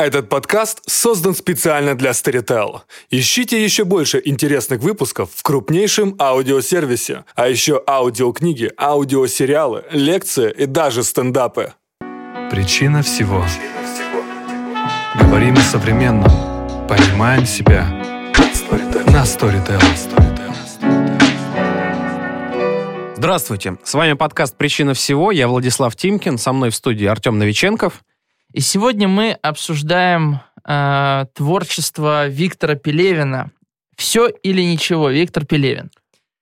Этот 0.00 0.30
подкаст 0.30 0.80
создан 0.86 1.34
специально 1.34 1.94
для 1.94 2.12
Storytel. 2.12 2.80
Ищите 3.10 3.62
еще 3.62 3.84
больше 3.84 4.22
интересных 4.24 4.80
выпусков 4.80 5.28
в 5.34 5.42
крупнейшем 5.42 6.16
аудиосервисе, 6.18 7.26
а 7.34 7.48
еще 7.48 7.82
аудиокниги, 7.86 8.72
аудиосериалы, 8.78 9.84
лекции 9.90 10.50
и 10.56 10.64
даже 10.64 11.04
стендапы. 11.04 11.74
Причина 12.50 13.02
всего. 13.02 13.44
Говорим 15.20 15.58
о 15.58 15.60
современном. 15.60 16.30
Понимаем 16.88 17.44
себя. 17.44 17.86
На 19.12 19.24
Storytel. 19.24 19.82
Здравствуйте, 23.16 23.76
с 23.84 23.92
вами 23.92 24.14
подкаст 24.14 24.56
«Причина 24.56 24.94
всего». 24.94 25.30
Я 25.30 25.46
Владислав 25.46 25.94
Тимкин, 25.94 26.38
со 26.38 26.54
мной 26.54 26.70
в 26.70 26.74
студии 26.74 27.04
Артем 27.04 27.38
Новиченков. 27.38 28.02
И 28.52 28.60
сегодня 28.60 29.06
мы 29.06 29.32
обсуждаем 29.42 30.40
э, 30.66 31.26
творчество 31.34 32.26
Виктора 32.26 32.74
Пелевина. 32.74 33.52
Все 33.96 34.26
или 34.26 34.62
ничего, 34.62 35.08
Виктор 35.10 35.44
Пелевин. 35.46 35.90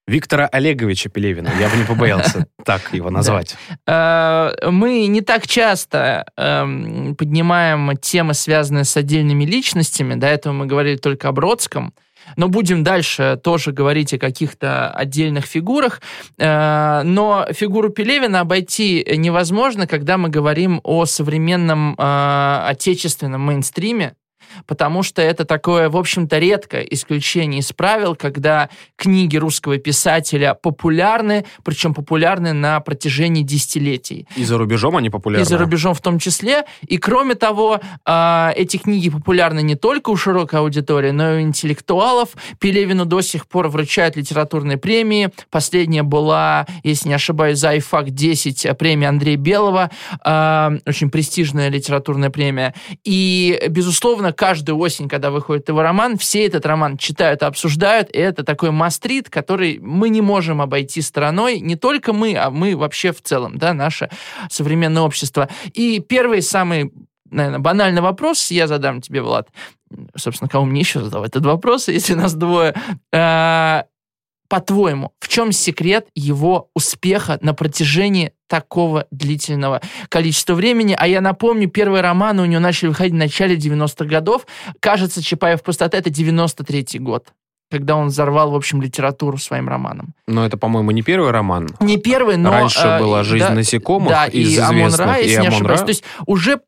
Виктора 0.06 0.46
Олеговича 0.46 1.10
Пелевина. 1.10 1.52
Я 1.60 1.68
бы 1.68 1.77
не 1.77 1.84
побоялся 1.84 2.46
так 2.65 2.95
его 2.95 3.10
назвать. 3.10 3.56
Э, 3.87 4.52
мы 4.70 5.06
не 5.06 5.20
так 5.20 5.46
часто 5.46 6.24
эм, 6.38 7.15
поднимаем 7.15 7.95
темы, 7.98 8.32
связанные 8.32 8.84
с 8.84 8.96
отдельными 8.96 9.45
личностями. 9.45 10.15
До 10.15 10.27
этого 10.27 10.54
мы 10.54 10.65
говорили 10.65 10.96
только 10.96 11.29
о 11.29 11.32
Бродском. 11.32 11.93
Но 12.36 12.48
будем 12.48 12.84
дальше 12.84 13.38
тоже 13.42 13.72
говорить 13.72 14.14
о 14.14 14.18
каких-то 14.18 14.90
отдельных 14.90 15.46
фигурах. 15.46 16.00
Э, 16.38 17.02
но 17.04 17.46
фигуру 17.52 17.90
Пелевина 17.90 18.40
обойти 18.40 19.04
невозможно, 19.16 19.86
когда 19.86 20.18
мы 20.18 20.28
говорим 20.28 20.80
о 20.84 21.06
современном 21.06 21.95
э, 21.98 22.60
отечественном 22.66 23.42
мейнстриме, 23.42 24.14
потому 24.66 25.02
что 25.02 25.23
это 25.23 25.45
такое, 25.45 25.88
в 25.88 25.97
общем-то, 25.97 26.38
редкое 26.38 26.83
исключение 26.83 27.60
из 27.60 27.73
правил, 27.73 28.15
когда 28.15 28.68
книги 28.96 29.37
русского 29.37 29.79
писателя 29.79 30.55
популярны, 30.55 31.45
причем 31.65 31.95
популярны 31.95 32.52
на 32.52 32.80
протяжении 32.80 33.43
десятилетий. 33.43 34.27
И 34.37 34.45
за 34.45 34.59
рубежом 34.59 34.96
они 34.96 35.10
популярны. 35.10 35.43
И 35.43 35.46
за 35.46 35.59
рубежом 35.59 35.95
в 35.95 36.01
том 36.01 36.18
числе. 36.18 36.65
И 36.87 36.99
кроме 36.99 37.35
того, 37.35 37.80
а, 38.05 38.52
эти 38.57 38.77
книги 38.77 39.10
популярны 39.10 39.63
не 39.63 39.74
только 39.74 40.10
у 40.10 40.16
широкой 40.16 40.60
аудитории, 40.60 41.10
но 41.10 41.35
и 41.35 41.38
у 41.38 41.40
интеллектуалов. 41.43 42.30
Пелевину 42.59 43.05
до 43.05 43.21
сих 43.21 43.46
пор 43.46 43.68
вручают 43.68 44.16
литературные 44.16 44.77
премии. 44.77 45.30
Последняя 45.51 46.02
была, 46.02 46.66
если 46.83 47.09
не 47.09 47.15
ошибаюсь, 47.15 47.59
за 47.59 47.77
IFAC 47.77 48.10
10 48.10 48.79
премия 48.79 49.09
Андрея 49.09 49.37
Белого. 49.37 49.90
А, 50.24 50.73
очень 50.87 51.10
престижная 51.10 51.68
литературная 51.68 52.30
премия. 52.30 52.74
И, 53.05 53.60
безусловно, 53.68 54.33
каждую 54.49 54.79
осень, 54.79 55.10
когда 55.10 55.30
выходит 55.30 55.68
его 55.68 55.82
роман, 55.82 56.16
все 56.16 56.46
этот 56.46 56.65
роман 56.65 56.96
читают 56.96 57.43
обсуждают, 57.43 58.09
и 58.09 58.18
это 58.18 58.45
такой 58.45 58.71
мастрит, 58.71 59.29
который 59.29 59.79
мы 59.79 60.09
не 60.09 60.23
можем 60.23 60.63
обойти 60.63 61.02
стороной, 61.02 61.60
не 61.60 61.77
только 61.77 62.15
мы, 62.15 62.35
а 62.35 62.49
мы 62.49 62.74
вообще 62.74 63.13
в 63.13 63.21
целом, 63.21 63.59
да, 63.59 63.74
наше 63.74 64.09
современное 64.49 65.03
общество. 65.03 65.50
И 65.75 66.00
первый 66.00 66.41
самый 66.41 66.94
наверное, 67.31 67.59
банальный 67.59 68.00
вопрос 68.00 68.50
я 68.50 68.66
задам 68.66 69.03
тебе, 69.03 69.21
Влад. 69.21 69.49
Собственно, 70.16 70.49
кому 70.49 70.65
мне 70.65 70.81
еще 70.81 71.03
задавать 71.03 71.33
этот 71.33 71.44
вопрос, 71.44 71.88
если 71.88 72.15
нас 72.15 72.33
двое? 72.33 72.75
По-твоему, 74.49 75.12
в 75.21 75.28
чем 75.28 75.53
секрет 75.53 76.09
его 76.15 76.71
успеха 76.75 77.38
на 77.43 77.53
протяжении 77.53 78.32
такого 78.47 79.06
длительного 79.10 79.82
количества 80.09 80.55
времени? 80.55 80.97
А 80.99 81.06
я 81.06 81.21
напомню, 81.21 81.69
первые 81.69 82.03
романы 82.03 82.43
у 82.43 82.47
него 82.47 82.60
начали 82.60 82.88
выходить 82.88 83.12
в 83.12 83.16
начале 83.16 83.56
90-х 83.56 84.06
годов. 84.06 84.47
Кажется, 84.81 85.22
Чапаев 85.22 85.62
пустота— 85.62 85.99
это 85.99 86.10
93-й 86.10 86.99
год 86.99 87.32
когда 87.71 87.97
он 87.97 88.09
взорвал, 88.09 88.50
в 88.50 88.56
общем, 88.56 88.81
литературу 88.81 89.37
своим 89.37 89.69
романом. 89.69 90.15
Но 90.27 90.47
это, 90.47 90.56
по-моему, 90.56 90.91
не 90.91 91.03
первый 91.03 91.31
роман. 91.31 91.69
Не 91.81 91.99
первый, 91.99 92.37
но... 92.37 92.51
Раньше 92.51 92.81
э, 92.81 92.99
была 92.99 93.22
«Жизнь 93.25 93.47
да, 93.47 93.55
насекомых» 93.55 94.09
да, 94.09 94.27
из 94.27 94.56
и 94.56 94.59
Амон-Ра, 94.59 95.19
если 95.19 95.28
и 95.28 95.41
не 95.41 95.47
Амон 95.49 95.55
ошибаюсь. 95.55 95.81
То 95.81 95.89
есть 95.89 96.05
уже 96.27 96.61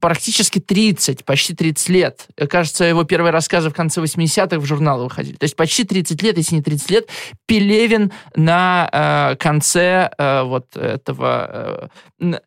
практически 0.00 0.58
30, 0.58 1.24
почти 1.24 1.54
30 1.54 1.88
лет. 1.90 2.26
Кажется, 2.48 2.84
его 2.84 3.04
первые 3.04 3.32
рассказы 3.32 3.70
в 3.70 3.74
конце 3.74 4.00
80-х 4.00 4.58
в 4.58 4.64
журналы 4.64 5.04
выходили. 5.04 5.36
То 5.36 5.44
есть 5.44 5.56
почти 5.56 5.84
30 5.84 6.22
лет, 6.22 6.38
если 6.38 6.56
не 6.56 6.62
30 6.62 6.90
лет, 6.90 7.08
Пелевин 7.46 8.12
на 8.34 8.88
э, 9.32 9.36
конце 9.36 10.10
э, 10.16 10.42
вот 10.42 10.76
этого... 10.76 11.90
Э, 12.20 12.38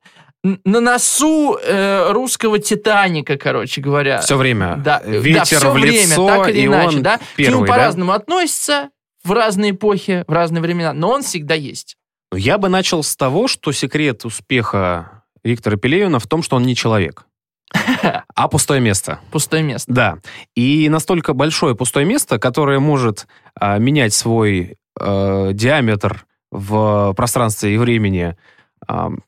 на 0.43 0.81
носу 0.81 1.57
э, 1.57 2.11
русского 2.11 2.59
Титаника, 2.59 3.37
короче 3.37 3.79
говоря. 3.79 4.19
Все 4.19 4.35
время. 4.35 4.75
Да, 4.75 5.01
Ветер 5.05 5.35
да, 5.35 5.43
все 5.45 5.69
в 5.69 5.73
время, 5.73 6.01
лицо, 6.01 6.27
так 6.27 6.49
или 6.49 6.59
и 6.59 6.65
иначе, 6.65 6.97
он 6.97 7.03
да. 7.03 7.19
первый, 7.37 7.49
К 7.49 7.55
нему 7.55 7.65
да? 7.65 7.71
по-разному 7.71 8.11
относится 8.11 8.89
в 9.23 9.31
разные 9.31 9.71
эпохи, 9.71 10.25
в 10.27 10.31
разные 10.33 10.61
времена, 10.61 10.91
но 10.91 11.11
он 11.11 11.23
всегда 11.23 11.53
есть. 11.53 11.95
Я 12.33 12.57
бы 12.57 12.67
начал 12.67 13.03
с 13.03 13.15
того, 13.15 13.47
что 13.47 13.71
секрет 13.71 14.25
успеха 14.25 15.22
Виктора 15.43 15.77
Пелевина 15.77 16.19
в 16.19 16.27
том, 16.27 16.41
что 16.43 16.55
он 16.55 16.63
не 16.63 16.75
человек, 16.75 17.25
а 18.35 18.47
пустое 18.47 18.79
место. 18.81 19.19
Пустое 19.31 19.63
место. 19.63 19.91
Да. 19.91 20.17
И 20.55 20.87
настолько 20.89 21.33
большое 21.33 21.75
пустое 21.75 22.05
место, 22.05 22.39
которое 22.39 22.79
может 22.79 23.27
а, 23.55 23.77
менять 23.77 24.13
свой 24.13 24.77
а, 24.99 25.51
диаметр 25.51 26.25
в 26.51 27.13
пространстве 27.15 27.73
и 27.73 27.77
времени, 27.77 28.37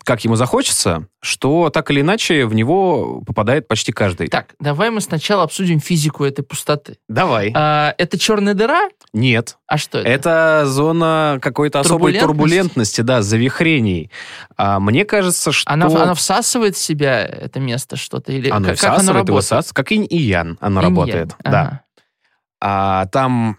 как 0.04 0.24
ему 0.24 0.36
захочется, 0.36 1.08
что 1.22 1.70
так 1.70 1.90
или 1.92 2.02
иначе 2.02 2.46
в 2.46 2.54
него 2.54 3.22
попадает 3.26 3.68
почти 3.68 3.92
каждый. 3.92 4.28
Так, 4.28 4.56
давай 4.60 4.90
мы 4.90 5.02
сначала 5.02 5.44
обсудим 5.44 5.80
физику 5.80 6.24
этой 6.24 6.44
пустоты. 6.44 6.98
Давай. 7.08 7.52
А, 7.56 7.94
это 7.98 8.18
черная 8.20 8.54
дыра? 8.54 8.90
Нет. 9.14 9.58
А 9.68 9.78
что 9.78 10.00
это? 10.00 10.08
Это 10.10 10.64
зона 10.68 11.40
какой-то 11.42 11.80
особой 11.80 12.18
турбулентности, 12.20 13.02
да, 13.02 13.22
завихрений. 13.22 14.12
А, 14.58 14.80
мне 14.80 15.06
кажется, 15.06 15.52
что... 15.52 15.72
Она, 15.72 15.88
она 15.88 16.14
всасывает 16.14 16.76
в 16.76 16.82
себя 16.82 17.24
это 17.26 17.60
место 17.60 17.96
что-то? 17.96 18.32
Или 18.32 18.50
Оно 18.50 18.68
как, 18.70 18.80
как 18.80 18.94
всасывает 18.94 19.04
и 19.04 19.14
работает? 19.14 19.36
высасывает, 19.36 19.74
как 19.74 19.92
инь 19.92 20.08
и 20.10 20.18
ян 20.18 20.58
оно 20.62 20.82
Инь-ян. 20.82 20.90
работает. 20.96 21.36
Да. 21.44 21.50
Ага. 21.50 21.82
А, 22.62 23.06
там, 23.08 23.58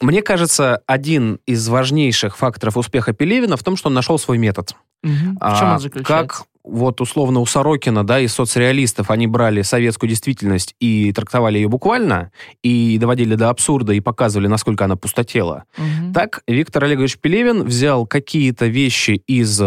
мне 0.00 0.22
кажется, 0.22 0.82
один 0.86 1.38
из 1.46 1.66
важнейших 1.68 2.36
факторов 2.36 2.76
успеха 2.76 3.12
Пелевина 3.12 3.56
в 3.56 3.62
том, 3.62 3.76
что 3.76 3.88
он 3.88 3.94
нашел 3.94 4.18
свой 4.18 4.38
метод. 4.38 4.74
В 5.04 5.36
А, 5.40 5.58
чем 5.58 5.72
он 5.72 5.78
заключается? 5.78 6.06
Как 6.38 6.46
вот 6.64 7.00
условно 7.02 7.40
у 7.40 7.46
Сорокина, 7.46 8.06
да, 8.06 8.20
и 8.20 8.26
соцреалистов, 8.26 9.10
они 9.10 9.26
брали 9.26 9.60
советскую 9.62 10.08
действительность 10.08 10.74
и 10.80 11.12
трактовали 11.12 11.58
ее 11.58 11.68
буквально, 11.68 12.32
и 12.62 12.96
доводили 12.98 13.34
до 13.34 13.50
абсурда, 13.50 13.92
и 13.92 14.00
показывали, 14.00 14.46
насколько 14.46 14.86
она 14.86 14.96
пустотела. 14.96 15.64
Мгм. 15.76 16.14
Так 16.14 16.42
Виктор 16.46 16.84
Олегович 16.84 17.18
Пелевин 17.18 17.64
взял 17.64 18.06
какие-то 18.06 18.66
вещи 18.66 19.22
из 19.26 19.60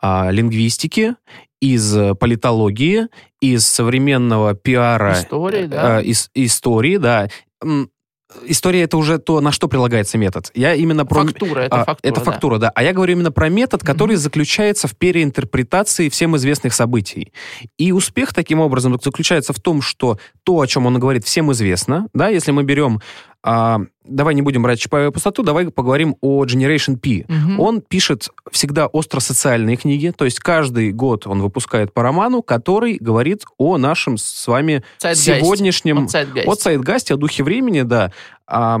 а, 0.00 0.30
лингвистики, 0.30 1.14
из 1.60 1.96
политологии, 2.18 3.06
из 3.40 3.66
современного 3.66 4.54
пиара, 4.54 5.14
Истории, 5.14 5.64
да. 5.64 6.02
э, 6.02 6.04
из 6.04 6.30
истории, 6.34 6.98
да. 6.98 7.28
История 8.46 8.82
это 8.82 8.96
уже 8.96 9.18
то, 9.18 9.40
на 9.40 9.52
что 9.52 9.68
прилагается 9.68 10.18
метод. 10.18 10.50
Я 10.54 10.74
именно 10.74 11.06
про 11.06 11.24
Фактура, 11.24 11.60
это 11.60 11.82
а, 11.82 11.84
фактура, 11.84 12.12
Это 12.12 12.20
да. 12.20 12.30
фактура, 12.30 12.58
да. 12.58 12.72
А 12.74 12.82
я 12.82 12.92
говорю 12.92 13.12
именно 13.12 13.32
про 13.32 13.48
метод, 13.48 13.82
который 13.82 14.16
заключается 14.16 14.88
в 14.88 14.96
переинтерпретации 14.96 16.08
всем 16.08 16.36
известных 16.36 16.74
событий. 16.74 17.32
И 17.78 17.92
успех 17.92 18.32
таким 18.34 18.60
образом 18.60 18.98
заключается 19.02 19.52
в 19.52 19.60
том, 19.60 19.82
что 19.82 20.18
то, 20.42 20.60
о 20.60 20.66
чем 20.66 20.86
он 20.86 20.98
говорит, 20.98 21.24
всем 21.24 21.52
известно. 21.52 22.08
Да, 22.12 22.28
если 22.28 22.50
мы 22.50 22.64
берем 22.64 23.00
а, 23.46 23.80
давай 24.04 24.34
не 24.34 24.40
будем 24.40 24.62
брать 24.62 24.80
Чапаева 24.80 25.10
пустоту, 25.10 25.42
давай 25.42 25.70
поговорим 25.70 26.16
о 26.22 26.46
Generation 26.46 26.96
P. 26.96 27.26
Мгм. 27.28 27.60
Он 27.60 27.80
пишет 27.82 28.30
всегда 28.50 28.88
остросоциальные 28.90 29.76
книги, 29.76 30.14
то 30.16 30.24
есть 30.24 30.40
каждый 30.40 30.92
год 30.92 31.26
он 31.26 31.42
выпускает 31.42 31.92
по 31.92 32.02
роману, 32.02 32.40
который 32.40 32.96
говорит 32.98 33.44
о 33.58 33.76
нашем 33.76 34.16
с 34.16 34.46
вами 34.46 34.82
Zeitgeist. 34.98 35.14
сегодняшнем... 35.16 35.98
О 35.98 36.54
zeitgeist. 36.54 37.12
О 37.12 37.16
духе 37.16 37.42
времени, 37.42 37.82
да. 37.82 38.12
А, 38.46 38.80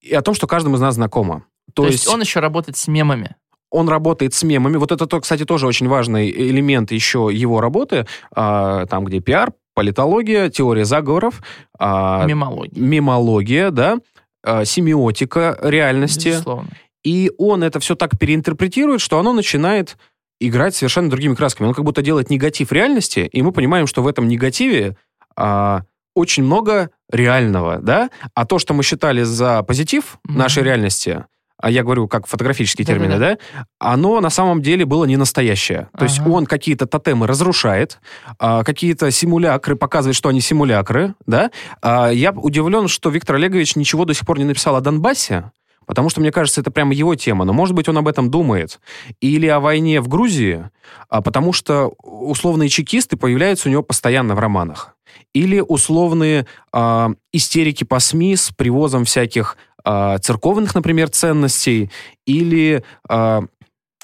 и 0.00 0.14
о 0.14 0.22
том, 0.22 0.34
что 0.34 0.46
каждому 0.46 0.76
из 0.76 0.80
нас 0.80 0.94
знакомо. 0.94 1.44
То, 1.74 1.86
есть 1.86 2.08
он 2.08 2.22
еще 2.22 2.40
работает 2.40 2.78
с 2.78 2.88
мемами. 2.88 3.36
он 3.70 3.86
работает 3.88 4.32
с 4.32 4.42
мемами. 4.42 4.78
Вот 4.78 4.92
это, 4.92 5.06
то, 5.06 5.20
кстати, 5.20 5.44
тоже 5.44 5.66
очень 5.66 5.88
важный 5.88 6.30
элемент 6.30 6.90
еще 6.90 7.28
его 7.30 7.60
работы, 7.60 8.06
а, 8.34 8.86
там, 8.86 9.04
где 9.04 9.20
пиар, 9.20 9.52
политология, 9.74 10.48
теория 10.50 10.84
заговоров, 10.84 11.42
а, 11.78 12.24
Мемология. 12.26 12.80
мемология, 12.82 13.70
да, 13.70 13.98
а, 14.44 14.64
семиотика 14.64 15.58
реальности. 15.62 16.28
Безусловно. 16.28 16.68
И 17.04 17.32
он 17.38 17.62
это 17.64 17.80
все 17.80 17.94
так 17.96 18.18
переинтерпретирует, 18.18 19.00
что 19.00 19.18
оно 19.18 19.32
начинает 19.32 19.96
играть 20.40 20.74
совершенно 20.74 21.10
другими 21.10 21.34
красками. 21.34 21.68
Он 21.68 21.74
как 21.74 21.84
будто 21.84 22.02
делает 22.02 22.30
негатив 22.30 22.72
реальности, 22.72 23.20
и 23.32 23.42
мы 23.42 23.52
понимаем, 23.52 23.86
что 23.86 24.02
в 24.02 24.06
этом 24.06 24.28
негативе 24.28 24.96
а, 25.36 25.82
очень 26.14 26.44
много 26.44 26.90
реального, 27.10 27.78
да? 27.78 28.10
А 28.34 28.44
то, 28.44 28.58
что 28.58 28.74
мы 28.74 28.82
считали 28.82 29.22
за 29.22 29.62
позитив 29.62 30.18
Мгм. 30.24 30.38
нашей 30.38 30.62
реальности, 30.62 31.24
а 31.62 31.70
я 31.70 31.84
говорю 31.84 32.08
как 32.08 32.26
фотографические 32.26 32.84
термины, 32.84 33.18
Да-да-да. 33.18 33.38
да, 33.54 33.66
оно 33.78 34.20
на 34.20 34.30
самом 34.30 34.60
деле 34.62 34.84
было 34.84 35.04
не 35.04 35.16
настоящее. 35.16 35.88
То 35.96 36.04
есть 36.04 36.18
Ага. 36.18 36.28
он 36.30 36.46
какие-то 36.46 36.86
тотемы 36.86 37.26
разрушает, 37.28 38.00
а, 38.38 38.64
какие-то 38.64 39.10
симулякры 39.12 39.76
показывает, 39.76 40.16
что 40.16 40.28
они 40.28 40.40
симулякры, 40.40 41.14
да. 41.24 41.50
А, 41.80 42.10
я 42.10 42.32
удивлен, 42.32 42.88
что 42.88 43.10
Виктор 43.10 43.36
Олегович 43.36 43.76
ничего 43.76 44.04
до 44.04 44.12
сих 44.12 44.26
пор 44.26 44.38
не 44.38 44.44
написал 44.44 44.74
о 44.74 44.80
Донбассе, 44.80 45.52
потому 45.86 46.10
что, 46.10 46.20
мне 46.20 46.32
кажется, 46.32 46.60
это 46.60 46.72
прямо 46.72 46.94
его 46.94 47.14
тема, 47.14 47.44
но, 47.44 47.52
может 47.52 47.76
быть, 47.76 47.88
он 47.88 47.96
об 47.96 48.08
этом 48.08 48.28
думает. 48.28 48.80
Или 49.20 49.46
о 49.46 49.60
войне 49.60 50.00
в 50.00 50.08
Грузии, 50.08 50.68
а, 51.08 51.22
потому 51.22 51.52
что 51.52 51.92
условные 52.02 52.68
чекисты 52.70 53.16
появляются 53.16 53.68
у 53.68 53.72
него 53.72 53.84
постоянно 53.84 54.34
в 54.34 54.40
романах. 54.40 54.96
Или 55.34 55.60
условные 55.60 56.46
а, 56.72 57.10
истерики 57.32 57.84
по 57.84 58.00
СМИ 58.00 58.36
с 58.36 58.50
привозом 58.50 59.04
всяких 59.04 59.56
а, 59.84 60.18
церковных, 60.18 60.74
например, 60.74 61.08
ценностей, 61.10 61.90
или 62.26 62.84
а, 63.08 63.42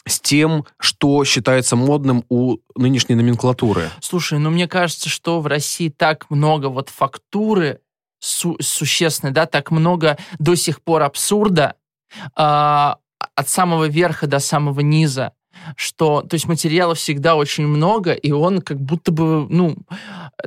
с 0.07 0.21
тем, 0.21 0.65
что 0.79 1.25
считается 1.25 1.77
модным 1.77 2.25
у 2.29 2.59
нынешней 2.77 3.15
номенклатуры. 3.15 3.91
Слушай, 4.01 4.39
ну 4.39 4.51
мне 4.51 4.67
кажется, 4.67 5.09
что 5.09 5.41
в 5.41 5.47
России 5.47 5.89
так 5.89 6.31
много 6.31 6.67
вот 6.67 6.89
фактуры 6.89 7.81
су- 8.19 8.57
существенной, 8.61 9.33
да, 9.33 9.47
так 9.47 9.71
много 9.71 10.19
до 10.39 10.55
сих 10.55 10.83
пор 10.83 11.03
абсурда 11.03 11.75
а, 12.35 12.99
от 13.35 13.49
самого 13.49 13.85
верха 13.85 14.27
до 14.27 14.39
самого 14.39 14.81
низа, 14.81 15.33
что, 15.77 16.23
то 16.23 16.35
есть 16.35 16.47
материала 16.49 16.95
всегда 16.95 17.37
очень 17.37 17.67
много, 17.67 18.13
и 18.13 18.33
он 18.33 18.61
как 18.61 18.81
будто 18.81 19.13
бы, 19.13 19.47
ну, 19.49 19.77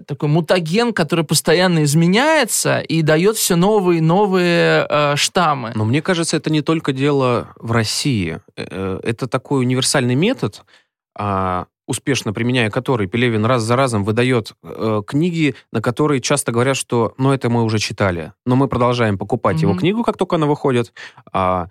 такой 0.07 0.29
мутаген, 0.29 0.93
который 0.93 1.25
постоянно 1.25 1.83
изменяется 1.83 2.79
и 2.79 3.01
дает 3.01 3.37
все 3.37 3.55
новые 3.55 3.99
и 3.99 4.01
новые 4.01 4.87
э, 4.89 5.15
штаммы. 5.15 5.71
Но 5.75 5.85
мне 5.85 6.01
кажется, 6.01 6.37
это 6.37 6.49
не 6.49 6.61
только 6.61 6.93
дело 6.93 7.49
в 7.57 7.71
России. 7.71 8.39
Э, 8.55 8.65
э, 8.69 8.99
Это 9.03 9.27
такой 9.27 9.61
универсальный 9.61 10.15
метод, 10.15 10.63
а, 11.17 11.65
успешно 11.87 12.31
применяя 12.31 12.69
который 12.69 13.07
Пелевин 13.07 13.45
раз 13.45 13.63
за 13.63 13.75
разом 13.75 14.03
выдает 14.05 14.53
э, 14.63 15.01
книги, 15.05 15.55
на 15.73 15.81
которые 15.81 16.21
часто 16.21 16.51
говорят, 16.51 16.77
что 16.77 17.13
ну 17.17 17.33
это 17.33 17.49
мы 17.49 17.63
уже 17.63 17.79
читали, 17.79 18.31
но 18.45 18.55
мы 18.55 18.67
продолжаем 18.67 19.17
покупать 19.17 19.61
его 19.61 19.73
Мгм. 19.73 19.79
книгу, 19.79 20.03
как 20.03 20.17
только 20.17 20.37
она 20.37 20.45
выходит, 20.45 20.93
а, 21.33 21.67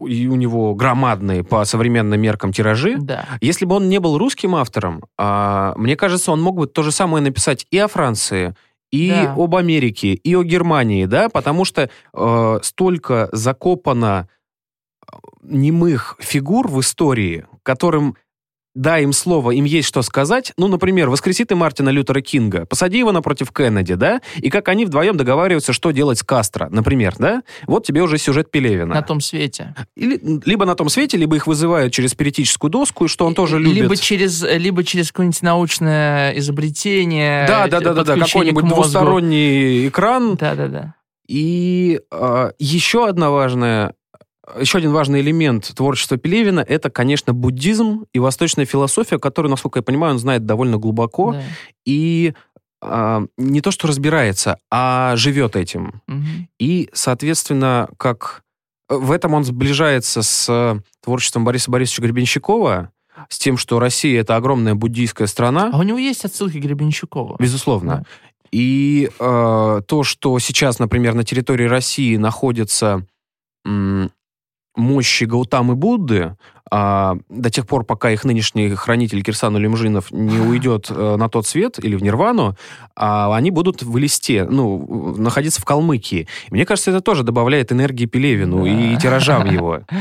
и 0.00 0.26
у 0.26 0.34
него 0.36 0.74
громадные 0.74 1.44
по 1.44 1.64
современным 1.64 2.20
меркам 2.20 2.52
тиражи. 2.52 2.96
Да. 2.98 3.26
Если 3.40 3.64
бы 3.64 3.76
он 3.76 3.88
не 3.88 4.00
был 4.00 4.18
русским 4.18 4.54
автором, 4.54 5.04
а, 5.18 5.74
мне 5.76 5.96
кажется, 5.96 6.32
он 6.32 6.40
мог 6.42 6.56
бы 6.56 6.66
то 6.66 6.82
же 6.82 6.90
самое 6.92 7.22
написать 7.22 7.66
и 7.70 7.78
о 7.78 7.88
Франции, 7.88 8.54
и 8.90 9.10
Да. 9.10 9.34
об 9.36 9.54
Америке, 9.56 10.12
и 10.12 10.34
о 10.34 10.42
Германии, 10.42 11.06
да, 11.06 11.28
потому 11.28 11.64
что 11.64 11.88
э, 12.14 12.58
столько 12.62 13.28
закопано 13.32 14.28
э, 15.06 15.16
немых 15.42 16.16
фигур 16.20 16.68
в 16.68 16.80
истории, 16.80 17.46
которым 17.62 18.16
дай 18.74 19.02
им 19.02 19.12
слово, 19.12 19.52
им 19.52 19.64
есть 19.64 19.88
что 19.88 20.02
сказать. 20.02 20.52
Ну, 20.56 20.68
например, 20.68 21.10
воскреси 21.10 21.44
ты 21.44 21.54
Мартина 21.54 21.90
Лютера 21.90 22.20
Кинга, 22.20 22.66
посади 22.66 22.98
его 22.98 23.12
напротив 23.12 23.52
Кеннеди, 23.52 23.94
да, 23.94 24.20
и 24.36 24.50
как 24.50 24.68
они 24.68 24.84
вдвоем 24.84 25.16
договариваются, 25.16 25.72
что 25.72 25.90
делать 25.90 26.18
с 26.18 26.22
Кастро, 26.22 26.68
например, 26.70 27.14
да, 27.18 27.42
вот 27.66 27.86
тебе 27.86 28.02
уже 28.02 28.18
сюжет 28.18 28.50
Пелевина. 28.50 28.94
На 28.94 29.02
том 29.02 29.20
свете. 29.20 29.74
Или, 29.96 30.20
либо 30.44 30.64
на 30.64 30.74
том 30.74 30.88
свете, 30.88 31.16
либо 31.16 31.36
их 31.36 31.46
вызывают 31.46 31.92
через 31.92 32.10
спиритическую 32.10 32.70
доску, 32.70 33.04
и 33.04 33.08
что 33.08 33.26
он 33.26 33.34
тоже 33.34 33.58
любит. 33.58 33.82
Либо 33.82 33.96
через, 33.96 34.42
либо 34.42 34.84
через 34.84 35.12
какое-нибудь 35.12 35.42
научное 35.42 36.38
изобретение. 36.38 37.46
Да, 37.46 37.66
да, 37.66 37.80
да, 37.80 37.94
да, 37.94 38.04
да, 38.04 38.16
какой-нибудь 38.16 38.66
двусторонний 38.66 39.88
экран. 39.88 40.36
Да, 40.36 40.54
да, 40.54 40.68
да. 40.68 40.94
И 41.28 42.00
а, 42.10 42.52
еще 42.58 43.08
одна 43.08 43.30
важная, 43.30 43.94
еще 44.60 44.78
один 44.78 44.92
важный 44.92 45.20
элемент 45.20 45.72
творчества 45.74 46.16
Пелевина 46.16 46.60
это, 46.60 46.90
конечно, 46.90 47.32
буддизм 47.32 48.06
и 48.12 48.18
восточная 48.18 48.64
философия, 48.66 49.18
которую, 49.18 49.50
насколько 49.50 49.78
я 49.78 49.82
понимаю, 49.82 50.14
он 50.14 50.18
знает 50.18 50.46
довольно 50.46 50.78
глубоко 50.78 51.32
Да. 51.32 51.42
и 51.86 52.34
а, 52.80 53.24
не 53.36 53.60
то 53.60 53.70
что 53.70 53.86
разбирается, 53.88 54.58
а 54.70 55.14
живет 55.16 55.54
этим. 55.56 56.02
Мгм. 56.06 56.48
И, 56.58 56.90
соответственно, 56.92 57.88
как 57.96 58.42
в 58.88 59.12
этом 59.12 59.34
он 59.34 59.44
сближается 59.44 60.22
с 60.22 60.82
творчеством 61.02 61.44
Бориса 61.44 61.70
Борисовича 61.70 62.02
Гребенщикова, 62.02 62.90
с 63.28 63.38
тем, 63.38 63.56
что 63.56 63.78
Россия 63.78 64.20
это 64.20 64.36
огромная 64.36 64.74
буддийская 64.74 65.26
страна. 65.28 65.70
А 65.72 65.78
у 65.78 65.82
него 65.82 65.98
есть 65.98 66.24
отсылки 66.24 66.58
к 66.58 66.62
Гребенщикову. 66.62 67.36
Безусловно. 67.38 68.04
И 68.50 69.10
э, 69.18 69.80
то, 69.86 70.02
что 70.02 70.38
сейчас, 70.38 70.78
например, 70.78 71.14
на 71.14 71.24
территории 71.24 71.64
России 71.66 72.16
находятся 72.16 73.06
м, 73.64 74.10
мощи 74.76 75.24
Гаутамы 75.24 75.74
Будды, 75.74 76.36
а, 76.74 77.16
до 77.28 77.50
тех 77.50 77.66
пор, 77.66 77.84
пока 77.84 78.10
их 78.10 78.24
нынешний 78.24 78.70
хранитель 78.70 79.22
Кирсан 79.22 79.54
Улимжинов 79.54 80.10
не 80.10 80.38
уйдет 80.38 80.86
э, 80.88 81.16
на 81.16 81.28
тот 81.28 81.46
свет 81.46 81.78
или 81.78 81.96
в 81.96 82.02
Нирвану, 82.02 82.56
а, 82.96 83.36
они 83.36 83.50
будут 83.50 83.82
в 83.82 83.94
листе, 83.98 84.46
ну, 84.48 85.14
находиться 85.18 85.60
в 85.60 85.66
Калмыкии. 85.66 86.28
И 86.48 86.54
мне 86.54 86.64
кажется, 86.64 86.90
это 86.90 87.02
тоже 87.02 87.24
добавляет 87.24 87.72
энергии 87.72 88.06
Пелевину 88.06 88.64
и 88.64 88.94
Да. 88.94 89.00
тиражам 89.00 89.50
его. 89.50 89.80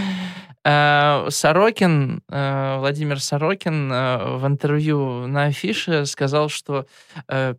Э, 0.64 1.26
Сорокин, 1.30 2.22
э, 2.30 2.78
Владимир 2.78 3.20
Сорокин 3.20 3.90
в 3.90 4.44
интервью 4.46 5.26
на 5.26 5.46
афише 5.46 6.06
сказал, 6.06 6.50
что 6.50 6.86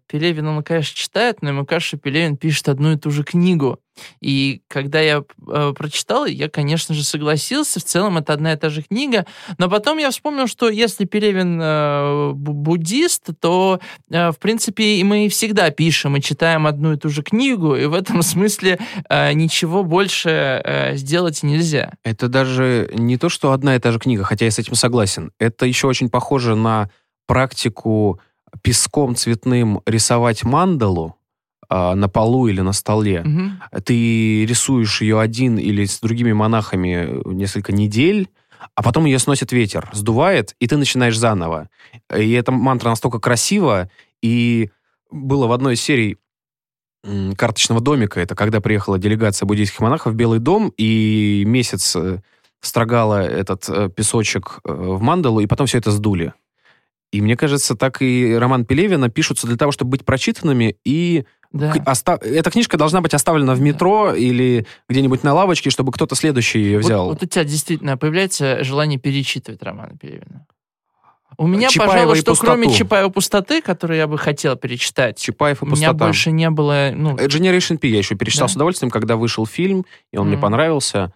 Пелевин, 0.06 0.47
он, 0.47 0.62
конечно, 0.62 0.97
читает, 0.97 1.43
но 1.43 1.49
ему 1.49 1.67
кажется, 1.67 1.88
что 1.88 1.99
Пелевин 1.99 2.37
пишет 2.37 2.69
одну 2.69 2.93
и 2.93 2.97
ту 2.97 3.11
же 3.11 3.25
книгу. 3.25 3.81
И 4.21 4.62
когда 4.69 5.00
я 5.00 5.23
э, 5.49 5.73
прочитал, 5.77 6.27
я, 6.27 6.49
конечно 6.49 6.94
же, 6.94 7.05
согласился. 7.05 7.81
В 7.81 7.85
целом 7.85 8.19
это 8.19 8.33
одна 8.33 8.53
и 8.53 8.56
та 8.56 8.69
же 8.71 8.83
книга. 8.83 9.27
Но 9.59 9.69
потом 9.69 9.99
я 9.99 10.11
вспомнил, 10.11 10.47
что 10.47 10.69
если 10.69 11.05
Пелевин 11.05 11.61
э, 11.61 12.31
бу- 12.33 12.53
буддист, 12.53 13.29
то, 13.41 13.81
э, 14.11 14.31
в 14.31 14.39
принципе, 14.39 14.97
и 14.97 15.05
мы 15.05 15.29
всегда 15.29 15.71
пишем 15.71 16.17
и 16.17 16.23
читаем 16.23 16.67
одну 16.67 16.93
и 16.94 16.97
ту 16.97 17.09
же 17.09 17.23
книгу. 17.23 17.77
И 17.77 17.87
в 17.87 17.94
этом 17.94 18.23
смысле 18.23 18.79
э, 19.09 19.33
ничего 19.33 19.85
больше 19.85 20.31
э, 20.65 20.97
сделать 20.97 21.43
нельзя. 21.43 21.93
Это 22.05 22.29
даже 22.29 22.91
не 22.94 23.19
то, 23.19 23.29
что 23.29 23.53
одна 23.53 23.77
и 23.77 23.79
та 23.79 23.93
же 23.93 23.99
книга, 23.99 24.25
хотя 24.25 24.44
я 24.44 24.50
с 24.50 24.59
этим 24.59 24.75
согласен. 24.75 25.33
Это 25.39 25.67
еще 25.67 25.87
очень 25.87 26.09
похоже 26.09 26.55
на 26.55 26.91
практику 27.27 28.21
песком 28.62 29.17
цветным 29.17 29.81
рисовать 29.87 30.44
мандалу 30.44 31.17
а, 31.75 31.95
на 31.95 32.07
полу 32.07 32.49
или 32.49 32.61
на 32.61 32.75
столе. 32.75 33.23
Мгм. 33.23 33.63
Ты 33.87 34.45
рисуешь 34.45 35.01
ее 35.01 35.19
один 35.19 35.57
или 35.57 35.87
с 35.87 36.01
другими 36.01 36.33
монахами 36.33 37.23
несколько 37.25 37.73
недель, 37.73 38.29
а 38.75 38.83
потом 38.83 39.07
ее 39.07 39.19
сносит 39.19 39.53
ветер, 39.53 39.89
сдувает, 39.95 40.55
и 40.61 40.67
ты 40.67 40.77
начинаешь 40.77 41.17
заново. 41.17 41.71
И 42.15 42.33
эта 42.33 42.53
мантра 42.53 42.91
настолько 42.91 43.21
красива, 43.21 43.89
и 44.21 44.71
было 45.11 45.47
в 45.47 45.53
одной 45.53 45.75
из 45.75 45.81
серий 45.81 46.19
карточного 47.39 47.81
домика, 47.81 48.20
это 48.20 48.35
когда 48.35 48.61
приехала 48.61 48.99
делегация 48.99 49.46
буддийских 49.46 49.81
монахов 49.81 50.13
в 50.13 50.17
Белый 50.17 50.41
дом, 50.41 50.75
и 50.77 51.43
месяц 51.46 51.96
э, 51.96 52.19
строгала 52.61 53.23
этот 53.23 53.67
э, 53.70 53.89
песочек 53.89 54.61
э, 54.63 54.70
в 54.70 55.01
мандалу, 55.01 55.41
и 55.41 55.46
потом 55.46 55.67
все 55.67 55.79
это 55.79 55.91
сдули. 55.91 56.35
И 57.13 57.23
мне 57.23 57.35
кажется, 57.35 57.77
так 57.77 58.03
и 58.03 58.35
роман 58.35 58.67
Пелевина 58.67 59.08
пишутся 59.08 59.46
для 59.46 59.56
того, 59.56 59.73
чтобы 59.73 59.93
быть 59.93 60.05
прочитанными 60.05 60.77
и 60.85 61.25
Да. 61.53 61.75
оста- 61.87 62.19
Эта 62.23 62.51
книжка 62.51 62.77
должна 62.77 63.01
быть 63.01 63.15
оставлена 63.15 63.55
в 63.55 63.61
метро 63.61 64.15
или 64.15 64.67
где-нибудь 64.89 65.23
на 65.23 65.35
лавочке, 65.35 65.71
чтобы 65.71 65.93
кто-то 65.93 66.15
следующий 66.15 66.59
ее 66.61 66.79
Вот- 66.79 66.85
взял. 66.87 67.05
Вот, 67.06 67.23
у 67.23 67.27
тебя 67.27 67.44
действительно 67.44 67.97
появляется 67.97 68.65
желание 68.65 68.99
перечитывать 68.99 69.63
романы 69.63 69.97
Пелевина. 70.01 70.47
У 71.39 71.47
меня, 71.47 71.69
Чапаева 71.71 71.93
пожалуй, 71.94 72.17
что 72.17 72.32
«Пустоту». 72.32 72.47
кроме 72.53 72.73
Чапаева 72.75 73.09
пустоты, 73.09 73.63
который 73.63 73.97
я 73.97 74.06
бы 74.06 74.19
хотел 74.19 74.55
перечитать, 74.56 75.19
Чапаев 75.19 75.63
и 75.63 75.65
у 75.65 75.69
меня 75.69 75.89
пустота. 75.89 76.05
больше 76.05 76.31
не 76.31 76.51
было. 76.51 76.91
Ну, 76.94 77.17
Generation 77.17 77.79
P 77.79 77.89
я 77.89 77.99
еще 77.99 78.15
перечитал 78.17 78.49
Да. 78.49 78.53
с 78.53 78.56
удовольствием, 78.56 78.91
когда 78.91 79.17
вышел 79.17 79.47
фильм, 79.47 79.87
и 80.13 80.19
он 80.19 80.27
мне 80.27 80.37
Мгм. 80.37 80.43
понравился. 80.43 81.13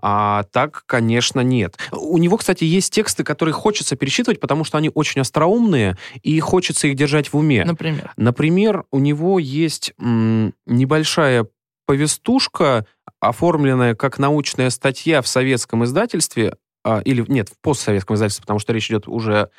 А 0.00 0.44
так, 0.52 0.84
конечно, 0.86 1.40
нет. 1.40 1.76
У 1.92 2.18
него, 2.18 2.36
кстати, 2.36 2.64
есть 2.64 2.92
тексты, 2.92 3.24
которые 3.24 3.52
хочется 3.52 3.96
перечитывать, 3.96 4.38
потому 4.38 4.64
что 4.64 4.78
они 4.78 4.90
очень 4.94 5.20
остроумные, 5.20 5.96
и 6.22 6.38
хочется 6.40 6.86
их 6.86 6.94
держать 6.94 7.32
в 7.32 7.36
уме. 7.36 7.64
например. 7.64 8.12
Например, 8.16 8.84
у 8.92 8.98
него 9.00 9.38
есть 9.38 9.92
м, 9.98 10.54
небольшая 10.66 11.46
повестушка, 11.86 12.86
оформленная 13.20 13.94
как 13.94 14.18
научная 14.18 14.70
статья 14.70 15.20
в 15.22 15.26
советском 15.26 15.84
издательстве, 15.84 16.56
а, 16.84 17.00
или 17.00 17.24
нет, 17.26 17.48
в 17.48 17.58
постсоветском 17.60 18.14
издательстве, 18.14 18.42
потому 18.42 18.58
что 18.60 18.72
речь 18.72 18.88
идет 18.88 19.08
уже 19.08 19.50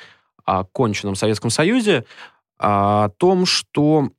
о 0.46 0.64
конченном 0.64 1.16
Советском 1.16 1.50
Союзе, 1.50 2.04
а, 2.58 3.04
о 3.04 3.08
том, 3.10 3.44
что 3.46 4.10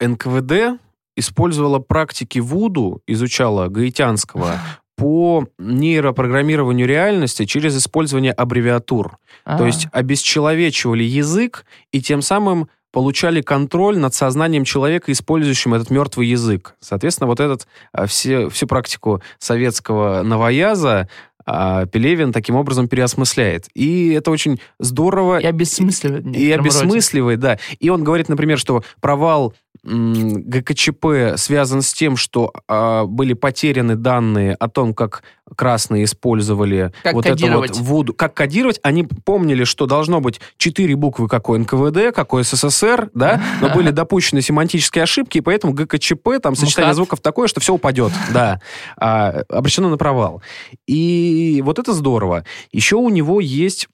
НКВД 0.00 0.80
использовала 1.16 1.78
практики 1.78 2.38
Вуду, 2.38 3.02
изучала 3.06 3.68
гаитянского, 3.68 4.60
по 4.96 5.46
нейропрограммированию 5.58 6.86
реальности 6.86 7.44
через 7.44 7.76
использование 7.76 8.32
аббревиатур. 8.32 9.18
А, 9.44 9.58
То 9.58 9.66
есть 9.66 9.88
обесчеловечивали 9.92 11.04
язык 11.04 11.66
и 11.92 12.00
тем 12.00 12.22
самым 12.22 12.68
получали 12.92 13.42
контроль 13.42 13.98
над 13.98 14.14
сознанием 14.14 14.64
человека, 14.64 15.12
использующим 15.12 15.74
этот 15.74 15.90
мертвый 15.90 16.28
язык. 16.28 16.76
Соответственно, 16.80 17.28
вот 17.28 17.40
этот, 17.40 17.68
а, 17.92 18.06
все, 18.06 18.48
всю 18.48 18.66
практику 18.66 19.20
советского 19.38 20.22
новояза 20.22 21.08
а, 21.44 21.86
Пелевин 21.86 22.32
таким 22.32 22.56
образом 22.56 22.88
переосмысляет. 22.88 23.68
И 23.74 24.12
это 24.12 24.30
очень 24.30 24.60
здорово. 24.80 25.38
И 25.38 25.46
обесмысливает. 25.46 26.24
И 26.24 26.28
некотором 26.28 26.64
роде. 26.64 26.78
обесмысливает, 26.78 27.40
да. 27.40 27.58
И 27.78 27.88
он 27.88 28.02
говорит, 28.02 28.28
например, 28.28 28.58
что 28.58 28.82
провал 29.00 29.54
ГКЧП 29.86 31.36
связан 31.36 31.80
с 31.80 31.92
тем, 31.92 32.16
что 32.16 32.52
а, 32.66 33.04
были 33.04 33.34
потеряны 33.34 33.94
данные 33.94 34.54
о 34.54 34.68
том, 34.68 34.94
как 34.94 35.22
красные 35.54 36.04
использовали 36.04 36.92
Как 37.04 37.14
вот 37.14 37.24
кодировать. 37.24 37.70
это 37.70 37.78
вот 37.78 37.88
вуду. 37.88 38.14
Как 38.14 38.34
кодировать. 38.34 38.80
Они 38.82 39.04
помнили, 39.04 39.62
что 39.62 39.86
должно 39.86 40.20
быть 40.20 40.40
четыре 40.56 40.96
буквы, 40.96 41.28
как 41.28 41.48
у 41.48 41.56
НКВД, 41.56 42.12
как 42.14 42.34
у 42.34 42.42
СССР, 42.42 43.10
да, 43.14 43.40
но 43.60 43.72
были 43.72 43.90
допущены 43.90 44.42
семантические 44.42 45.04
ошибки, 45.04 45.38
и 45.38 45.40
поэтому 45.40 45.72
ГКЧП, 45.72 46.40
там 46.42 46.56
сочетание 46.56 46.88
МКАД. 46.88 46.96
звуков 46.96 47.20
такое, 47.20 47.46
что 47.46 47.60
все 47.60 47.74
упадет, 47.74 48.12
да, 48.32 48.60
а, 48.96 49.42
обречено 49.48 49.88
на 49.88 49.96
провал. 49.98 50.42
И 50.88 51.62
вот 51.64 51.78
это 51.78 51.92
здорово. 51.92 52.44
Еще 52.72 52.96
у 52.96 53.08
него 53.08 53.40
есть 53.40 53.88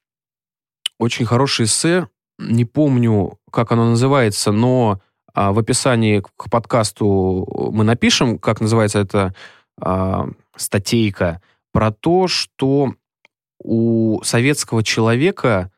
очень 0.98 1.26
хорошее 1.26 1.66
эссе, 1.66 2.08
не 2.38 2.64
помню, 2.64 3.38
как 3.50 3.72
оно 3.72 3.90
называется, 3.90 4.52
но 4.52 5.00
в 5.34 5.58
описании 5.58 6.20
к 6.36 6.50
подкасту 6.50 7.70
мы 7.72 7.84
напишем, 7.84 8.38
как 8.38 8.60
называется 8.60 8.98
эта 9.00 9.34
а, 9.80 10.28
статейка, 10.56 11.40
про 11.72 11.90
то, 11.90 12.28
что 12.28 12.94
у 13.62 14.20
советского 14.22 14.82
человека 14.82 15.70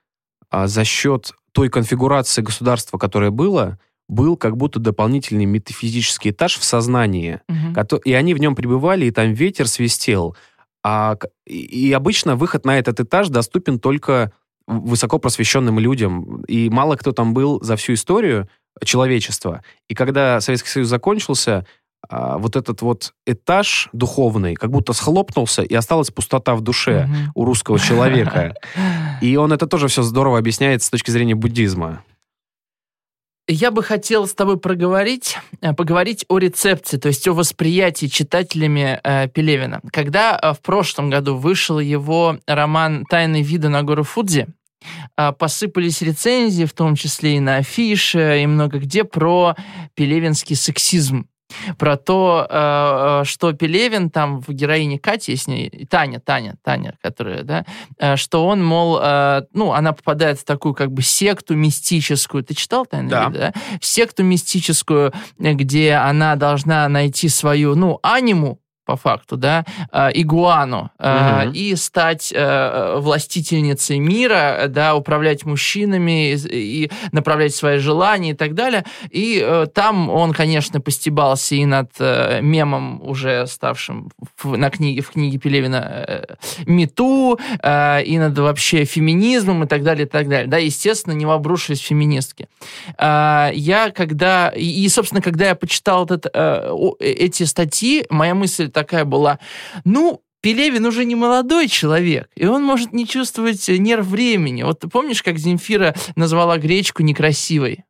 а, 0.50 0.66
за 0.66 0.84
счет 0.84 1.32
той 1.52 1.68
конфигурации 1.68 2.42
государства, 2.42 2.98
которое 2.98 3.30
было, 3.30 3.78
был 4.08 4.36
как 4.36 4.56
будто 4.56 4.80
дополнительный 4.80 5.44
метафизический 5.44 6.32
этаж 6.32 6.58
в 6.58 6.64
сознании, 6.64 7.40
Мгм. 7.48 7.74
кото- 7.74 8.00
и 8.04 8.12
они 8.12 8.34
в 8.34 8.38
нем 8.38 8.54
пребывали, 8.54 9.06
и 9.06 9.10
там 9.10 9.32
ветер 9.32 9.68
свистел. 9.68 10.36
А, 10.82 11.16
и, 11.46 11.88
и 11.88 11.92
обычно 11.92 12.36
выход 12.36 12.66
на 12.66 12.78
этот 12.78 13.00
этаж 13.00 13.28
доступен 13.28 13.78
только 13.78 14.32
высоко 14.66 15.18
просвещенным 15.18 15.78
людям. 15.78 16.42
И 16.44 16.68
мало 16.70 16.96
кто 16.96 17.12
там 17.12 17.34
был 17.34 17.62
за 17.62 17.76
всю 17.76 17.94
историю 17.94 18.48
человечества. 18.82 19.62
И 19.88 19.94
когда 19.94 20.40
Советский 20.40 20.68
Союз 20.68 20.88
закончился, 20.88 21.66
а, 22.08 22.38
вот 22.38 22.56
этот 22.56 22.82
вот 22.82 23.14
этаж 23.26 23.88
духовный 23.92 24.54
как 24.54 24.70
будто 24.70 24.92
схлопнулся, 24.92 25.62
и 25.62 25.74
осталась 25.74 26.10
пустота 26.10 26.54
в 26.54 26.60
душе 26.60 27.06
Мгм. 27.06 27.32
у 27.34 27.44
русского 27.44 27.78
человека. 27.78 28.54
И 29.22 29.36
он 29.36 29.52
это 29.52 29.66
тоже 29.66 29.88
все 29.88 30.02
здорово 30.02 30.38
объясняет 30.38 30.82
с 30.82 30.90
точки 30.90 31.10
зрения 31.10 31.34
буддизма. 31.34 32.02
Я 33.46 33.70
бы 33.70 33.82
хотел 33.82 34.26
с 34.26 34.34
тобой 34.34 34.58
проговорить, 34.58 35.36
э, 35.60 35.74
поговорить 35.74 36.24
о 36.28 36.38
рецепции, 36.38 36.96
то 36.96 37.08
есть 37.08 37.28
о 37.28 37.34
восприятии 37.34 38.06
читателями 38.06 38.98
э, 39.04 39.28
Пелевина. 39.28 39.80
Когда 39.92 40.38
э, 40.42 40.54
в 40.54 40.60
прошлом 40.60 41.10
году 41.10 41.36
вышел 41.36 41.78
его 41.78 42.38
роман 42.46 43.04
«Тайны 43.04 43.42
вида 43.42 43.68
на 43.68 43.82
гору 43.82 44.02
Фудзи», 44.02 44.46
посыпались 45.38 46.02
рецензии, 46.02 46.64
в 46.64 46.72
том 46.72 46.96
числе 46.96 47.36
и 47.36 47.40
на 47.40 47.56
афише, 47.56 48.42
и 48.42 48.46
много 48.46 48.78
где, 48.78 49.04
про 49.04 49.54
пелевинский 49.94 50.56
сексизм. 50.56 51.28
Про 51.78 51.96
то, 51.96 52.46
э, 52.48 53.20
э, 53.22 53.24
что 53.26 53.52
Пелевин 53.52 54.10
там 54.10 54.40
в 54.40 54.48
героине 54.48 54.98
Кати, 54.98 55.36
с 55.36 55.46
ней, 55.46 55.86
Таня, 55.88 56.18
Таня, 56.18 56.56
Таня, 56.64 56.96
которая, 57.00 57.42
да, 57.44 58.16
что 58.16 58.46
он, 58.46 58.64
мол, 58.64 58.98
ну, 59.52 59.72
она 59.72 59.92
попадает 59.92 60.40
в 60.40 60.44
такую 60.44 60.74
как 60.74 60.90
бы 60.90 61.02
секту 61.02 61.54
мистическую. 61.54 62.42
Ты 62.42 62.54
читал 62.54 62.86
«Тайны 62.86 63.10
Да. 63.10 63.26
вида», 63.28 63.38
да? 63.38 63.78
В 63.80 63.86
секту 63.86 64.24
мистическую, 64.24 65.12
где 65.38 65.92
она 65.92 66.34
должна 66.36 66.88
найти 66.88 67.28
свою, 67.28 67.74
ну, 67.76 68.00
аниму, 68.02 68.58
по 68.84 68.96
факту, 68.96 69.36
да, 69.36 69.64
э, 69.92 70.10
игуану, 70.14 70.90
Мгм. 70.98 71.52
и 71.52 71.74
стать 71.76 72.32
э, 72.34 72.96
властительницей 72.98 73.98
мира, 73.98 74.66
да, 74.68 74.94
управлять 74.94 75.44
мужчинами 75.44 76.32
и, 76.32 76.84
и 76.84 76.90
направлять 77.12 77.54
свои 77.54 77.78
желания 77.78 78.30
и 78.30 78.34
так 78.34 78.54
далее. 78.54 78.84
И 79.10 79.42
э, 79.44 79.66
там 79.74 80.10
он, 80.10 80.32
конечно, 80.32 80.80
постебался 80.80 81.54
и 81.54 81.64
над 81.64 81.90
э, 81.98 82.40
мемом, 82.42 83.00
уже 83.02 83.46
ставшим 83.46 84.10
в, 84.38 84.56
на 84.56 84.70
книге, 84.70 85.02
в 85.02 85.10
книге 85.10 85.38
Пелевина 85.38 86.26
«Мету», 86.66 87.38
и 87.62 88.18
над 88.18 88.38
вообще 88.38 88.84
феминизмом 88.84 89.64
и 89.64 89.66
так 89.66 89.82
далее, 89.82 90.06
и 90.06 90.08
так 90.08 90.28
далее. 90.28 90.46
Да, 90.48 90.58
естественно, 90.58 91.14
не 91.14 91.24
обрушились 91.24 91.80
феминистки. 91.80 92.48
А, 92.98 93.50
я 93.54 93.90
когда... 93.90 94.48
И, 94.54 94.88
собственно, 94.88 95.22
когда 95.22 95.48
я 95.48 95.54
почитал 95.54 96.00
вот 96.06 96.10
это, 96.10 96.30
э, 96.32 96.70
о- 96.70 96.96
э, 97.00 97.10
эти 97.10 97.44
статьи, 97.44 98.04
моя 98.10 98.34
мысль 98.34 98.68
такая 98.74 99.04
была, 99.04 99.38
ну, 99.84 100.20
Пелевин 100.42 100.84
уже 100.84 101.06
не 101.06 101.14
молодой 101.14 101.68
человек, 101.68 102.28
и 102.36 102.44
он 102.44 102.62
может 102.62 102.92
не 102.92 103.06
чувствовать 103.06 103.66
нерв 103.68 104.06
времени. 104.06 104.62
Вот 104.62 104.80
ты 104.80 104.88
помнишь, 104.88 105.22
как 105.22 105.38
Земфира 105.38 105.94
назвала 106.16 106.58
гречку 106.58 107.02
некрасивой? 107.02 107.83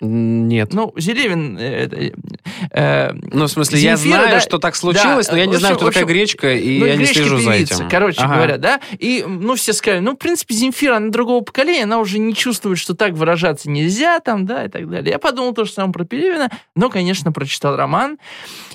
Нет. 0.00 0.74
Ну, 0.74 0.92
Зелевин... 0.96 1.56
э, 1.58 1.88
э, 1.90 2.10
э, 2.70 3.12
Ну, 3.32 3.44
в 3.46 3.48
смысле, 3.48 3.78
я 3.78 3.96
Земфира, 3.96 4.18
знаю, 4.18 4.30
да, 4.30 4.40
что 4.40 4.58
так 4.58 4.76
случилось, 4.76 5.26
да, 5.26 5.32
но 5.32 5.38
я 5.38 5.46
не 5.46 5.56
знаю, 5.56 5.74
общем- 5.74 5.76
кто 5.76 5.86
такая 5.86 6.02
в 6.02 6.06
общем, 6.06 6.14
гречка, 6.16 6.52
и 6.52 6.78
ну, 6.80 6.86
я 6.86 6.96
не 6.96 7.06
слежу 7.06 7.38
за 7.38 7.52
этим. 7.52 7.88
Короче 7.88 8.20
Ага. 8.20 8.34
говоря, 8.34 8.58
да. 8.58 8.80
И, 8.98 9.24
ну, 9.26 9.54
все 9.54 9.72
сказали, 9.72 10.00
ну, 10.00 10.12
в 10.12 10.16
принципе, 10.16 10.54
Земфира, 10.54 10.96
она 10.96 11.08
другого 11.08 11.42
поколения, 11.42 11.84
она 11.84 11.98
уже 11.98 12.18
не 12.18 12.34
чувствует, 12.34 12.78
что 12.78 12.94
так 12.94 13.12
выражаться 13.12 13.70
нельзя, 13.70 14.20
там, 14.20 14.44
да, 14.44 14.66
и 14.66 14.68
так 14.68 14.88
далее. 14.90 15.12
Я 15.12 15.18
подумал 15.18 15.54
то 15.54 15.64
же 15.64 15.72
самое 15.72 15.94
про 15.94 16.04
Пелевина, 16.04 16.50
но, 16.74 16.90
конечно, 16.90 17.32
прочитал 17.32 17.76
роман. 17.76 18.18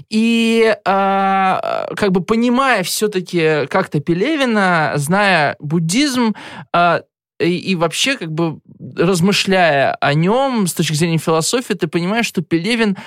И, 0.10 0.76
а, 0.86 1.88
как 1.96 2.12
бы 2.12 2.22
понимая 2.24 2.82
все-таки 2.82 3.68
как-то 3.68 4.00
Пелевина, 4.00 4.94
зная 4.96 5.56
буддизм, 5.60 6.34
а, 6.74 7.02
и, 7.42 7.58
и 7.58 7.76
вообще, 7.76 8.18
как 8.18 8.32
бы 8.32 8.60
размышляя 8.96 9.96
о 9.96 10.14
нем 10.14 10.68
с 10.68 10.74
точки 10.74 10.94
зрения 10.94 11.18
философии, 11.18 11.74
ты 11.74 11.88
понимаешь, 11.88 12.26
что 12.26 12.42
Пелевин, 12.42 12.98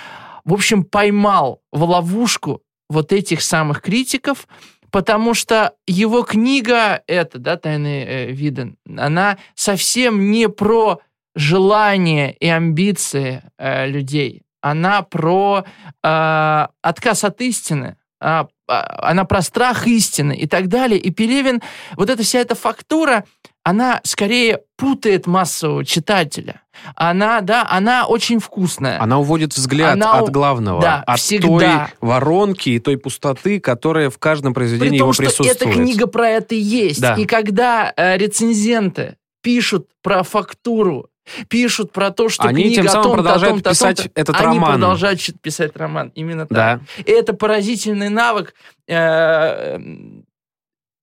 в 0.44 0.52
общем, 0.52 0.84
поймал 0.84 1.62
в 1.72 1.82
ловушку 1.82 2.62
вот 2.88 3.12
этих 3.12 3.42
самых 3.42 3.80
критиков, 3.80 4.46
потому 4.90 5.34
что 5.34 5.74
его 5.86 6.22
книга, 6.22 7.02
это, 7.06 7.38
да, 7.38 7.56
«Тайны 7.56 8.04
э, 8.04 8.30
вида», 8.30 8.74
она 8.96 9.38
совсем 9.54 10.30
не 10.30 10.48
про 10.48 11.00
желания 11.34 12.32
и 12.32 12.46
амбиции 12.46 13.42
э, 13.58 13.88
людей. 13.88 14.42
Она 14.60 15.02
про 15.02 15.64
э, 16.02 16.66
отказ 16.82 17.24
от 17.24 17.40
истины, 17.40 17.96
а, 18.20 18.46
а, 18.68 19.10
она 19.10 19.24
про 19.24 19.42
страх 19.42 19.86
истины 19.86 20.34
и 20.36 20.46
так 20.46 20.68
далее. 20.68 20.98
И 20.98 21.10
Пелевин, 21.10 21.62
вот 21.96 22.10
эта 22.10 22.22
вся 22.22 22.40
эта 22.40 22.54
фактура, 22.54 23.24
она 23.62 24.00
скорее 24.04 24.60
путает 24.76 25.26
массового 25.26 25.84
читателя. 25.84 26.60
Она, 26.96 27.40
да, 27.40 27.66
она 27.68 28.06
очень 28.06 28.40
вкусная. 28.40 29.00
Она 29.00 29.18
уводит 29.18 29.54
взгляд 29.54 29.94
Она 29.94 30.18
от 30.18 30.30
главного, 30.30 30.82
да, 30.82 31.02
от 31.06 31.18
всегда. 31.18 31.48
той 31.48 32.08
воронки 32.08 32.70
и 32.70 32.78
той 32.78 32.98
пустоты, 32.98 33.60
которая 33.60 34.10
в 34.10 34.18
каждом 34.18 34.54
произведении 34.54 34.90
При 34.90 34.96
его 34.96 35.06
том, 35.06 35.12
что 35.14 35.22
присутствует. 35.22 35.62
эта 35.62 35.70
книга 35.70 36.06
про 36.06 36.28
это 36.28 36.54
и 36.54 36.58
есть. 36.58 37.00
Да. 37.00 37.14
И 37.14 37.24
когда 37.24 37.92
э, 37.96 38.18
рецензенты 38.18 39.16
пишут 39.42 39.88
про 40.02 40.22
фактуру, 40.22 41.08
пишут 41.48 41.92
про 41.92 42.10
то, 42.10 42.28
что 42.28 42.44
Они 42.44 42.62
книга 42.64 42.74
тем 42.82 42.86
о 42.86 42.90
самым 42.90 43.10
о 43.12 43.14
продолжают 43.14 43.54
том-то, 43.54 43.70
о 43.70 43.72
писать 43.72 43.96
том-то, 43.96 44.20
этот 44.20 44.36
они 44.36 44.44
роман. 44.46 44.72
продолжают 44.72 45.20
чит- 45.20 45.40
писать 45.40 45.76
роман. 45.76 46.12
Именно 46.14 46.46
так. 46.46 46.56
Да. 46.56 46.80
И 47.04 47.10
это 47.10 47.32
поразительный 47.34 48.08
навык. 48.08 48.54
Э, 48.88 49.78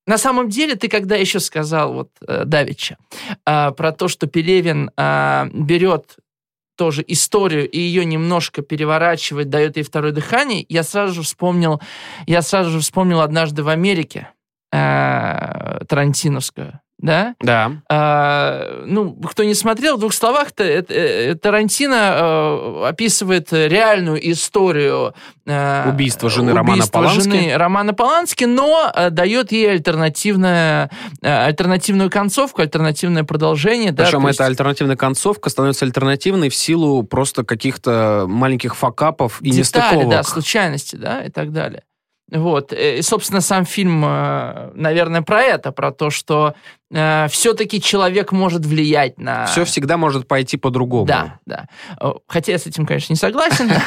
На 0.07 0.17
самом 0.17 0.49
деле, 0.49 0.75
ты 0.75 0.87
когда 0.89 1.15
еще 1.15 1.39
сказал, 1.39 1.93
вот, 1.93 2.09
э, 2.27 2.43
Давича, 2.45 2.97
э, 3.45 3.71
про 3.71 3.91
то, 3.91 4.07
что 4.07 4.27
Пелевин 4.27 4.89
э, 4.97 5.47
берет 5.53 6.15
тоже 6.75 7.03
историю 7.07 7.69
и 7.69 7.77
ее 7.79 8.03
немножко 8.05 8.63
переворачивает, 8.63 9.49
дает 9.49 9.77
ей 9.77 9.83
второе 9.83 10.11
дыхание, 10.11 10.65
я 10.69 10.81
сразу 10.83 11.13
же 11.13 11.21
вспомнил, 11.21 11.79
я 12.25 12.41
сразу 12.41 12.71
же 12.71 12.79
вспомнил 12.79 13.21
однажды 13.21 13.61
в 13.61 13.69
Америке 13.69 14.29
э, 14.71 15.79
Тарантиновскую, 15.87 16.79
да? 17.01 17.35
Да. 17.39 17.71
А, 17.89 18.83
ну, 18.85 19.13
кто 19.13 19.43
не 19.43 19.53
смотрел, 19.55 19.97
в 19.97 19.99
двух 19.99 20.13
словах-то 20.13 20.63
э, 20.63 21.35
Тарантино 21.35 21.95
э, 22.13 22.85
описывает 22.89 23.51
реальную 23.51 24.31
историю 24.31 25.13
э, 25.45 25.89
Убийства 25.89 26.29
жены 26.29 26.53
Романа 26.53 26.83
Полански. 26.91 27.21
жены 27.21 27.57
Романа 27.57 27.93
Полански, 27.93 28.43
но 28.45 28.91
э, 28.95 29.09
дает 29.09 29.51
ей 29.51 29.71
альтернативное, 29.71 30.89
э, 31.21 31.27
альтернативную 31.45 32.09
концовку, 32.09 32.61
альтернативное 32.61 33.23
продолжение. 33.23 33.91
да, 33.91 34.05
Причем 34.05 34.27
есть- 34.27 34.39
эта 34.39 34.45
альтернативная 34.45 34.95
концовка 34.95 35.49
становится 35.49 35.85
альтернативной 35.85 36.49
в 36.49 36.55
силу 36.55 37.03
просто 37.03 37.43
каких-то 37.43 38.25
маленьких 38.27 38.75
факапов 38.75 39.41
и 39.41 39.45
детали, 39.51 39.59
нестыковок. 39.59 40.09
да, 40.09 40.23
случайности, 40.23 40.95
да, 40.95 41.23
и 41.23 41.29
так 41.29 41.51
далее. 41.51 41.83
Вот. 42.31 42.71
И, 42.71 43.01
собственно, 43.01 43.41
сам 43.41 43.65
фильм, 43.65 43.99
наверное, 44.01 45.21
про 45.21 45.41
это, 45.43 45.71
про 45.73 45.91
то, 45.91 46.09
что 46.09 46.53
э, 46.91 47.27
все-таки 47.29 47.81
человек 47.81 48.31
может 48.31 48.65
влиять 48.65 49.17
на... 49.17 49.45
Все 49.45 49.65
всегда 49.65 49.97
может 49.97 50.27
пойти 50.27 50.57
по-другому. 50.57 51.05
Да, 51.05 51.39
да. 51.45 51.67
Э, 51.99 52.13
Хотя 52.27 52.51
я 52.53 52.59
с 52.59 52.67
этим, 52.67 52.85
конечно, 52.85 53.13
не 53.13 53.17
согласен. 53.17 53.71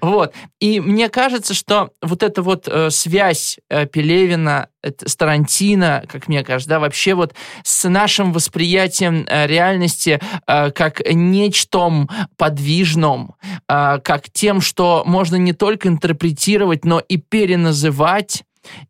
Вот. 0.00 0.34
И 0.60 0.80
мне 0.80 1.08
кажется, 1.08 1.54
что 1.54 1.90
вот 2.02 2.22
эта 2.22 2.42
вот 2.42 2.68
э, 2.68 2.90
связь 2.90 3.58
Пелевина 3.68 4.68
с 4.82 5.16
Тарантино, 5.16 6.04
как 6.08 6.28
мне 6.28 6.44
кажется, 6.44 6.68
да, 6.68 6.80
вообще 6.80 7.14
вот 7.14 7.34
с 7.62 7.88
нашим 7.88 8.32
восприятием 8.32 9.26
реальности 9.26 10.20
как 10.46 11.00
нечтом 11.10 12.10
подвижном, 12.36 13.34
как 13.66 14.30
тем, 14.32 14.60
что 14.60 15.02
можно 15.06 15.36
не 15.36 15.54
только 15.54 15.88
интерпретировать, 15.88 16.84
но 16.84 17.00
и 17.00 17.16
переназывать, 17.16 18.44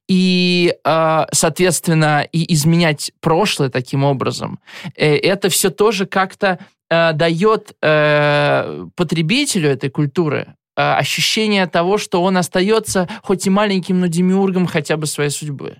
и, 0.08 0.74
э, 0.84 1.24
соответственно, 1.32 2.26
и 2.32 2.52
изменять 2.54 3.12
прошлое 3.20 3.68
таким 3.70 4.04
образом. 4.04 4.58
Э, 4.96 5.16
Это 5.16 5.48
все 5.48 5.70
тоже 5.70 6.06
как-то 6.06 6.58
э, 6.90 7.12
дает 7.12 7.74
э, 7.82 8.86
потребителю 8.96 9.68
этой 9.70 9.90
культуры 9.90 10.54
э, 10.76 10.82
ощущение 10.82 11.66
того, 11.66 11.98
что 11.98 12.22
он 12.22 12.36
остается 12.36 13.08
хоть 13.22 13.46
и 13.46 13.50
маленьким, 13.50 14.00
но 14.00 14.06
демиургом 14.06 14.66
хотя 14.66 14.96
бы 14.96 15.06
своей 15.06 15.30
судьбы. 15.30 15.76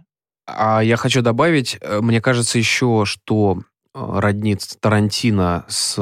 А 0.46 0.80
я 0.82 0.96
хочу 0.96 1.22
добавить, 1.22 1.78
мне 2.00 2.20
кажется 2.20 2.58
еще, 2.58 3.04
что 3.06 3.60
роднит 3.94 4.60
Тарантино 4.80 5.64
с 5.68 5.96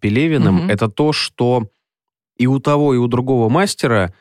Пелевиным, 0.00 0.56
Мгм. 0.56 0.70
это 0.70 0.88
то, 0.88 1.12
что 1.12 1.68
и 2.36 2.46
у 2.46 2.58
того, 2.58 2.94
и 2.94 2.98
у 2.98 3.06
другого 3.06 3.48
мастера 3.48 4.12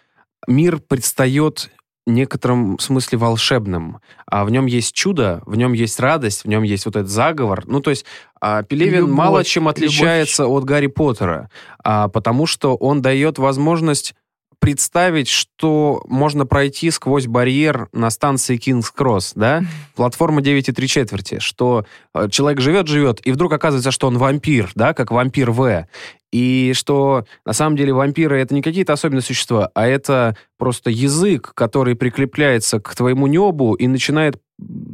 мир 0.48 0.78
предстает 0.80 1.70
некотором 2.08 2.80
смысле 2.80 3.18
волшебным. 3.18 4.00
А 4.26 4.46
в 4.46 4.50
нем 4.50 4.66
есть 4.66 4.96
чудо, 4.96 5.42
в 5.46 5.56
нем 5.56 5.74
есть 5.74 6.00
радость, 6.00 6.44
в 6.44 6.48
нем 6.48 6.64
есть 6.64 6.86
вот 6.86 6.96
этот 6.96 7.10
заговор. 7.10 7.64
Ну, 7.68 7.82
то 7.82 7.90
есть 7.90 8.06
а, 8.42 8.64
Пелевин 8.64 9.02
Любовь, 9.02 9.16
мало 9.16 9.44
чем 9.44 9.64
любовь. 9.64 9.76
отличается 9.78 10.48
от 10.48 10.64
Гарри 10.64 10.88
Поттера, 10.88 11.50
а, 11.84 12.08
потому 12.08 12.46
что 12.46 12.76
он 12.76 13.02
дает 13.02 13.38
возможность 13.38 14.16
представить, 14.60 15.28
что 15.28 16.04
можно 16.08 16.46
пройти 16.46 16.92
сквозь 16.92 17.28
барьер 17.28 17.90
на 17.94 18.10
станции 18.10 18.58
Кингс 18.58 18.92
Кросс, 18.92 19.34
да? 19.36 19.64
Платформа 19.96 20.42
9,3 20.42 20.88
четверти, 20.88 21.40
что 21.40 21.86
э, 22.14 22.28
человек 22.30 22.60
живет-живет, 22.60 23.26
и 23.26 23.32
вдруг 23.32 23.54
оказывается, 23.54 23.92
что 23.92 24.08
он 24.08 24.18
вампир, 24.18 24.72
да, 24.76 24.94
как 24.94 25.12
вампир 25.12 25.52
В. 25.52 25.88
И 26.32 26.74
что 26.76 27.26
на 27.46 27.54
самом 27.54 27.78
деле 27.78 27.94
вампиры 27.94 28.40
это 28.40 28.54
не 28.54 28.62
какие-то 28.62 28.94
особенные 28.94 29.22
существа, 29.22 29.72
а 29.74 29.88
это 29.88 30.36
просто 30.58 30.90
язык, 30.90 31.54
который 31.56 31.96
прикрепляется 31.96 32.80
к 32.80 32.94
твоему 32.96 33.28
небу 33.28 33.74
и 33.76 33.88
начинает 33.88 34.38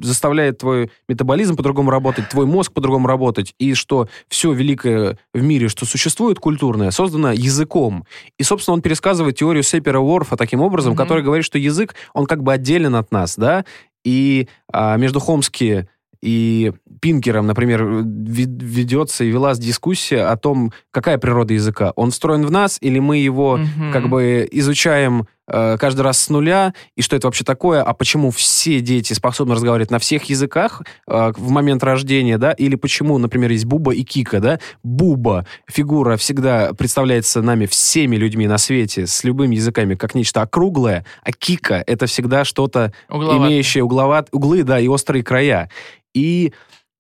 заставляет 0.02 0.58
твой 0.58 0.92
метаболизм 1.08 1.56
по-другому 1.56 1.90
работать, 1.90 2.28
твой 2.30 2.46
мозг 2.46 2.74
по-другому 2.74 3.08
работать, 3.08 3.56
и 3.60 3.74
что 3.74 4.10
все 4.28 4.52
великое 4.52 5.18
в 5.34 5.42
мире, 5.42 5.70
что 5.70 5.86
существует 5.86 6.40
культурное, 6.40 6.92
создано 6.92 7.32
языком. 7.32 8.06
И, 8.38 8.44
собственно, 8.44 8.74
он 8.76 8.82
пересказывает 8.82 9.38
теорию 9.38 9.64
Сепера 9.64 10.00
Уорфа 10.00 10.36
таким 10.36 10.62
образом, 10.62 10.92
Мгм. 10.94 10.98
который 10.98 11.24
говорит, 11.24 11.46
что 11.46 11.58
язык, 11.58 11.96
он 12.14 12.26
как 12.26 12.44
бы 12.44 12.54
отделен 12.54 12.96
от 12.96 13.12
нас, 13.12 13.36
да, 13.38 13.64
и 14.04 14.48
а, 14.72 14.98
между 14.98 15.20
Хомски 15.22 15.88
и 16.22 16.72
Пинкером, 17.02 17.48
например, 17.48 17.84
ве- 17.84 18.46
ведется 18.48 19.24
и 19.26 19.30
велась 19.30 19.60
дискуссия 19.60 20.22
о 20.24 20.38
том, 20.38 20.72
какая 20.92 21.18
природа 21.18 21.54
языка. 21.54 21.92
Он 21.98 22.12
встроен 22.12 22.46
в 22.46 22.52
нас, 22.52 22.78
или 22.80 23.00
мы 23.00 23.18
его 23.18 23.58
Мгм. 23.58 23.92
как 23.92 24.08
бы 24.10 24.48
изучаем 24.52 25.28
каждый 25.48 26.02
раз 26.02 26.20
с 26.20 26.30
нуля, 26.30 26.74
и 26.96 27.02
что 27.02 27.16
это 27.16 27.28
вообще 27.28 27.44
такое, 27.44 27.82
а 27.82 27.94
почему 27.94 28.32
все 28.32 28.80
дети 28.80 29.14
способны 29.14 29.56
разговаривать 29.56 29.92
на 29.92 30.00
всех 30.00 30.24
языках 30.26 30.82
э, 31.08 31.34
в 31.36 31.50
момент 31.50 31.84
рождения, 31.84 32.38
да, 32.38 32.54
или 32.54 32.76
почему, 32.76 33.18
например, 33.18 33.52
есть 33.52 33.66
Буба 33.66 33.94
и 33.94 34.04
Кика, 34.04 34.40
да, 34.40 34.60
Буба, 34.84 35.46
фигура 35.68 36.18
всегда 36.18 36.74
представляется 36.74 37.42
нами 37.42 37.66
всеми 37.66 38.16
людьми 38.16 38.48
на 38.48 38.58
свете 38.58 39.06
с 39.08 39.24
любыми 39.24 39.56
языками 39.56 39.96
как 39.96 40.16
нечто 40.16 40.42
округлое, 40.42 41.06
а 41.24 41.32
Кика— 41.32 41.84
это 41.88 42.06
всегда 42.06 42.46
что-то 42.46 42.94
имеющие 43.10 43.84
угловат, 43.84 44.30
углы, 44.32 44.64
да, 44.64 44.80
и 44.80 44.88
острые 44.88 45.24
края. 45.24 45.70
И 46.14 46.54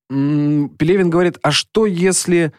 м, 0.10 0.70
Пелевин 0.78 1.10
говорит, 1.10 1.38
а 1.42 1.52
что 1.52 1.86
если 1.86 2.52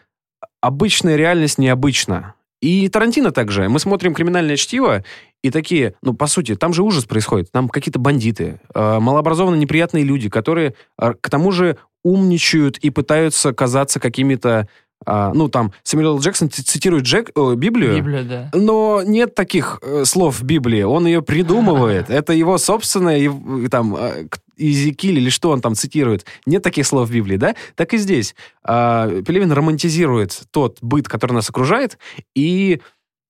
обычная 0.61 1.15
реальность 1.15 1.57
необычна? 1.57 2.33
И 2.65 2.89
Тарантино 2.89 3.29
также. 3.29 3.69
Мы 3.69 3.77
смотрим 3.77 4.15
«Криминальное 4.15 4.55
чтиво», 4.55 5.03
и 5.43 5.51
такие, 5.51 5.93
ну, 6.01 6.15
по 6.15 6.25
сути, 6.25 6.55
там 6.55 6.73
же 6.73 6.81
ужас 6.81 7.05
происходит. 7.05 7.51
Там 7.51 7.69
какие-то 7.69 7.99
бандиты, 7.99 8.59
э, 8.73 8.99
малообразованные, 8.99 9.59
неприятные 9.59 10.03
люди, 10.03 10.29
которые, 10.29 10.73
э, 10.99 11.13
к 11.21 11.29
тому 11.29 11.51
же, 11.51 11.77
умничают 12.03 12.79
и 12.79 12.89
пытаются 12.89 13.53
казаться 13.53 13.99
какими-то... 13.99 14.67
а, 15.05 15.33
ну, 15.33 15.49
там, 15.49 15.71
Сэмюэл. 15.83 16.19
Джексон 16.19 16.49
цитирует 16.49 17.03
Джек, 17.03 17.31
о, 17.35 17.53
Библию, 17.55 17.95
Библия, 17.95 18.23
да. 18.23 18.49
но 18.53 19.03
нет 19.03 19.35
таких 19.35 19.79
э, 19.81 20.05
слов 20.05 20.39
в 20.39 20.43
Библии. 20.43 20.81
Он 20.83 21.05
ее 21.05 21.21
придумывает. 21.21 22.09
Это 22.09 22.33
его 22.33 22.57
собственное, 22.57 23.17
ев- 23.17 23.69
там, 23.69 23.95
э, 23.95 24.27
Иезекииль 24.57 25.19
или 25.19 25.29
что 25.29 25.51
он 25.51 25.61
там 25.61 25.75
цитирует. 25.75 26.25
Нет 26.45 26.63
таких 26.63 26.87
слов 26.87 27.09
в 27.09 27.13
Библии, 27.13 27.37
да? 27.37 27.55
Так 27.75 27.93
и 27.93 27.97
здесь. 27.97 28.35
А, 28.63 29.21
Пелевин 29.21 29.51
романтизирует 29.51 30.43
тот 30.51 30.79
быт, 30.81 31.07
который 31.07 31.33
нас 31.33 31.49
окружает, 31.49 31.97
и 32.33 32.81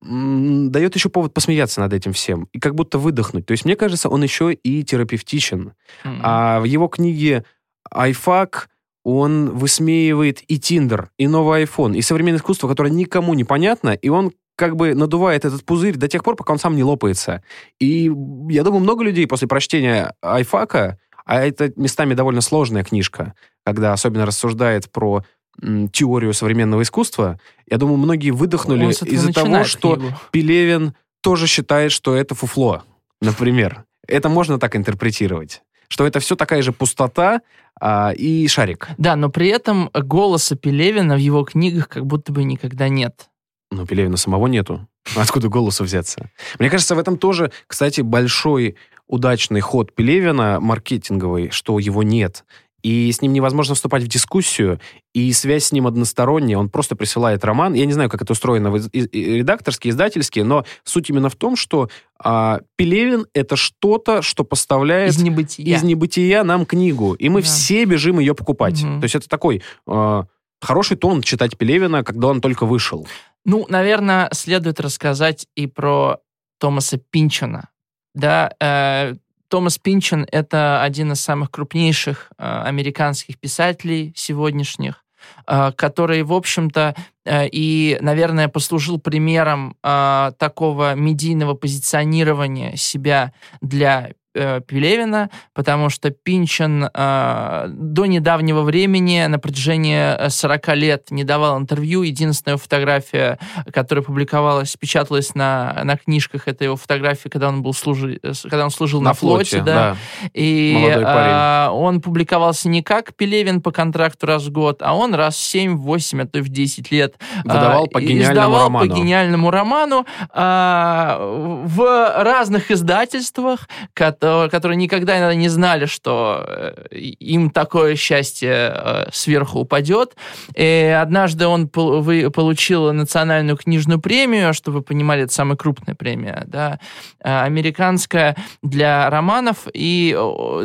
дает 0.01 0.95
еще 0.95 1.09
повод 1.09 1.33
посмеяться 1.33 1.81
над 1.81 1.91
этим 1.93 2.13
всем. 2.13 2.47
И 2.53 2.59
как 2.59 2.75
будто 2.75 2.99
выдохнуть. 2.99 3.45
То 3.47 3.51
есть, 3.53 3.65
мне 3.65 3.75
кажется, 3.75 4.07
он 4.07 4.21
еще 4.21 4.53
и 4.53 4.83
терапевтичен. 4.83 5.73
М. 6.03 6.19
А 6.21 6.59
в 6.59 6.65
его 6.65 6.87
книге 6.87 7.43
«Айфак» 7.89 8.69
он 9.05 9.51
высмеивает 9.51 10.41
и 10.47 10.59
Тиндер, 10.59 11.11
и 11.17 11.27
новый 11.27 11.63
iPhone, 11.63 11.95
и 11.95 12.01
современное 12.01 12.39
искусство, 12.39 12.67
которое 12.67 12.89
никому 12.89 13.35
не 13.35 13.43
понятно, 13.43 13.91
и 13.91 14.09
он 14.09 14.31
как 14.57 14.75
бы 14.75 14.95
надувает 14.95 15.45
этот 15.45 15.63
пузырь 15.63 15.95
до 15.95 16.07
тех 16.07 16.23
пор, 16.23 16.35
пока 16.35 16.53
он 16.53 16.59
сам 16.59 16.75
не 16.75 16.83
лопается. 16.83 17.43
И 17.79 18.11
я 18.49 18.63
думаю, 18.63 18.81
много 18.81 19.03
людей 19.03 19.27
после 19.27 19.47
прочтения 19.47 20.15
Айфака, 20.21 20.97
а 21.23 21.45
это 21.45 21.71
местами 21.75 22.15
довольно 22.15 22.41
сложная 22.41 22.83
книжка, 22.83 23.35
когда 23.63 23.93
особенно 23.93 24.25
рассуждает 24.25 24.91
про 24.91 25.23
м, 25.61 25.87
теорию 25.89 26.33
современного 26.33 26.81
искусства, 26.81 27.39
я 27.69 27.77
думаю, 27.77 27.97
многие 27.97 28.31
выдохнули 28.31 28.87
из-за 28.87 29.31
того, 29.31 29.65
что 29.65 29.97
книгу. 29.97 30.15
Пелевин 30.31 30.95
тоже 31.21 31.45
считает, 31.45 31.91
что 31.91 32.15
это 32.15 32.33
фуфло, 32.33 32.83
например. 33.21 33.83
Это 34.07 34.29
можно 34.29 34.59
так 34.59 34.75
интерпретировать. 34.75 35.61
Что 35.87 36.05
это 36.05 36.19
все 36.19 36.35
такая 36.35 36.61
же 36.61 36.71
пустота 36.71 37.41
а, 37.79 38.11
и 38.11 38.47
шарик. 38.47 38.89
Да, 38.97 39.15
но 39.15 39.29
при 39.29 39.47
этом 39.49 39.89
голоса 39.93 40.55
Пелевина 40.55 41.15
в 41.15 41.19
его 41.19 41.43
книгах 41.43 41.89
как 41.89 42.05
будто 42.05 42.31
бы 42.31 42.43
никогда 42.43 42.89
нет. 42.89 43.29
Но 43.71 43.85
Пелевина 43.85 44.17
самого 44.17 44.47
нету. 44.47 44.87
Откуда 45.15 45.49
голосу 45.49 45.83
взяться? 45.83 46.29
Мне 46.59 46.69
кажется, 46.69 46.95
в 46.95 46.99
этом 46.99 47.17
тоже, 47.17 47.51
кстати, 47.67 48.01
большой 48.01 48.75
удачный 49.07 49.59
ход 49.61 49.93
Пелевина 49.93 50.59
маркетинговый, 50.59 51.49
что 51.51 51.79
его 51.79 52.03
нет. 52.03 52.43
И 52.85 53.11
с 53.11 53.19
ним 53.21 53.33
невозможно 53.33 53.73
вступать 53.73 54.03
в 54.03 54.07
дискуссию, 54.07 54.79
и 55.15 55.33
связь 55.33 55.65
с 55.65 55.71
ним 55.71 55.87
односторонняя. 55.87 56.59
Он 56.59 56.69
просто 56.69 56.95
присылает 56.95 57.43
роман. 57.43 57.73
Я 57.73 57.85
не 57.87 57.93
знаю, 57.93 58.09
как 58.11 58.21
это 58.21 58.33
устроено 58.33 58.69
в 58.69 58.75
из- 58.75 58.89
и- 58.93 58.99
и- 59.05 59.37
редакторски, 59.39 59.89
издательски, 59.89 60.41
но 60.41 60.65
суть 60.83 61.09
именно 61.09 61.29
в 61.29 61.35
том, 61.35 61.55
что 61.55 61.89
а, 62.23 62.59
Пелевин— 62.75 63.25
это 63.33 63.55
что-то, 63.55 64.21
что 64.21 64.43
поставляет 64.43 65.09
Из 65.13 65.21
небытия. 65.21 65.65
из 65.75 65.81
небытия 65.83 66.43
нам 66.43 66.65
книгу, 66.67 67.13
и 67.13 67.27
мы 67.29 67.41
Да. 67.41 67.47
все 67.47 67.85
бежим 67.85 68.19
ее 68.19 68.35
покупать. 68.35 68.81
Мгм. 68.83 68.99
То 69.01 69.05
есть 69.05 69.15
это 69.15 69.27
такой 69.27 69.63
э, 69.87 70.23
хороший 70.61 70.97
тон 70.97 71.21
читать 71.23 71.57
Пелевина, 71.57 72.03
когда 72.03 72.27
он 72.27 72.39
только 72.39 72.65
вышел. 72.67 73.07
Ну, 73.45 73.65
наверное, 73.67 74.29
следует 74.31 74.79
рассказать 74.79 75.47
и 75.55 75.65
про 75.67 76.19
Томаса 76.59 76.97
Пинчона. 76.97 77.69
Да, 78.13 78.51
э, 78.61 79.15
Томас 79.47 79.77
Пинчон— 79.77 80.25
это 80.31 80.81
один 80.81 81.11
из 81.11 81.21
самых 81.21 81.51
крупнейших 81.51 82.31
э, 82.37 82.61
американских 82.65 83.39
писателей 83.39 84.13
сегодняшних, 84.15 85.03
э, 85.47 85.71
который, 85.75 86.23
в 86.23 86.33
общем-то, 86.33 86.95
э, 87.25 87.47
и, 87.51 87.97
наверное, 88.01 88.47
послужил 88.47 88.99
примером 88.99 89.75
такого 89.81 90.95
медийного 90.95 91.53
позиционирования 91.53 92.75
себя 92.75 93.33
для 93.61 94.11
э, 94.35 94.61
Пелевина, 94.67 95.29
потому 95.53 95.89
что 95.89 96.09
Пинчон 96.11 96.89
э, 96.93 97.65
до 97.69 98.05
недавнего 98.05 98.61
времени, 98.61 99.25
на 99.27 99.39
протяжении 99.39 100.15
э, 100.17 100.29
40 100.29 100.67
лет, 100.75 101.11
не 101.11 101.23
давал 101.23 101.57
интервью. 101.57 102.03
Единственная 102.03 102.57
фотография, 102.57 103.39
которая 103.73 104.03
публиковалась, 104.03 104.75
печаталась 104.75 105.33
на, 105.35 105.81
на 105.83 105.97
книжках, 105.97 106.47
это 106.47 106.63
его 106.65 106.75
фотография, 106.75 107.29
когда 107.29 107.49
он, 107.49 107.61
был 107.63 107.73
служи, 107.73 108.19
э, 108.21 108.33
когда 108.43 108.65
он 108.65 108.71
служил 108.71 109.01
на, 109.01 109.13
флоте. 109.13 109.61
да. 109.61 109.95
И 110.33 110.75
Молодой 110.79 111.03
парень. 111.03 111.31
а, 111.33 111.69
он 111.71 112.01
публиковался 112.01 112.69
не 112.69 112.83
как 112.83 113.13
Пелевин 113.15 113.61
по 113.61 113.71
контракту 113.71 114.25
раз 114.27 114.43
в 114.43 114.51
год, 114.51 114.81
а 114.81 114.95
он 114.95 115.13
раз 115.15 115.35
в 115.35 115.43
7, 115.43 115.77
8, 115.77 116.21
а 116.21 116.27
то 116.27 116.39
и 116.39 116.41
в 116.41 116.49
10 116.49 116.91
лет 116.91 117.15
Выдавал 117.43 117.87
по 117.87 117.99
и- 117.99 118.05
гениальному 118.05 118.33
издавал 118.33 118.63
роману. 118.65 118.89
по 118.89 118.95
гениальному 118.95 119.51
роману 119.51 120.05
а, 120.31 121.17
в 121.65 122.23
разных 122.23 122.71
издательствах, 122.71 123.67
кот- 123.93 124.23
что, 124.25 124.49
которые 124.49 124.75
никогда 124.77 125.33
не 125.35 125.49
знали, 125.49 125.85
что 125.85 126.43
э, 126.47 126.87
им 126.97 127.51
такое 127.51 127.95
счастье 127.95 128.73
э, 128.73 129.09
сверху 129.11 129.59
упадет. 129.59 130.15
И 130.55 130.97
однажды 130.99 131.45
он 131.45 131.67
получил 131.67 132.91
национальную 132.91 133.55
книжную 133.55 134.01
премию, 134.01 134.55
чтобы 134.55 134.79
вы 134.79 134.83
понимали, 134.83 135.23
это 135.23 135.33
самая 135.33 135.57
крупная 135.57 135.93
премия, 135.93 136.43
да, 136.47 136.79
э, 137.23 137.41
американская 137.41 138.35
для 138.63 139.09
романов, 139.11 139.67
и 139.73 140.17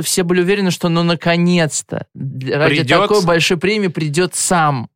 все 0.03 0.23
были 0.23 0.41
уверены, 0.41 0.71
что 0.71 0.89
ну 0.89 1.03
наконец-то 1.03 2.07
ради 2.15 2.81
Придет. 2.81 2.89
такой 2.89 3.25
большой 3.25 3.59
премии 3.59 3.89
придет 3.89 4.35
сам. 4.35 4.89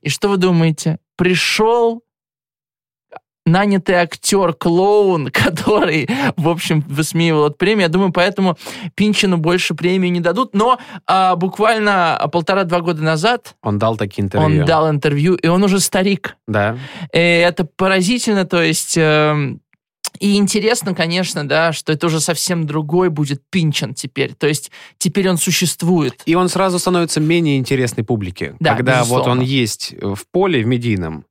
И 0.00 0.08
что 0.08 0.28
вы 0.28 0.38
думаете? 0.38 0.98
Пришел 1.16 2.02
нанятый 3.46 3.96
актер-клоун, 3.96 5.30
который, 5.32 6.08
в 6.36 6.48
общем, 6.48 6.84
высмеивал 6.88 7.46
эту 7.46 7.56
премию. 7.56 7.82
Я 7.82 7.88
думаю, 7.88 8.12
поэтому 8.12 8.56
Пинчину 8.94 9.38
больше 9.38 9.74
премию 9.74 10.12
не 10.12 10.20
дадут. 10.20 10.54
Но 10.54 10.78
а, 11.06 11.36
буквально 11.36 12.20
полтора-два 12.32 12.80
года 12.80 13.02
назад 13.02 13.54
Он 13.62 13.78
дал 13.78 13.96
такие 13.96 14.22
интервью. 14.24 14.60
он 14.60 14.66
дал 14.66 14.90
интервью, 14.90 15.34
и 15.34 15.46
он 15.48 15.62
уже 15.62 15.80
старик. 15.80 16.36
Да. 16.46 16.78
И 17.12 17.18
это 17.18 17.64
поразительно, 17.64 18.44
то 18.44 18.62
есть... 18.62 18.96
эм, 18.96 19.60
и 20.20 20.36
интересно, 20.36 20.94
конечно, 20.94 21.48
да, 21.48 21.72
что 21.72 21.92
это 21.92 22.06
уже 22.06 22.20
совсем 22.20 22.66
другой 22.66 23.08
будет 23.08 23.42
Пинчен 23.50 23.94
теперь. 23.94 24.34
То 24.34 24.46
есть 24.46 24.70
теперь 24.98 25.28
он 25.28 25.38
существует. 25.38 26.20
И 26.26 26.34
он 26.34 26.48
сразу 26.48 26.78
становится 26.78 27.18
менее 27.18 27.58
интересной 27.58 28.04
публике. 28.04 28.54
Да, 28.60 28.76
когда 28.76 28.98
вот 28.98 29.20
безусловно. 29.20 29.32
он 29.32 29.40
есть 29.40 29.94
в 30.00 30.20
поле, 30.30 30.62
в 30.62 30.66
медийном, 30.66 31.24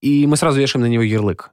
и 0.00 0.26
мы 0.26 0.36
сразу 0.36 0.58
вешаем 0.60 0.82
на 0.84 0.88
него 0.88 1.02
ярлык. 1.02 1.50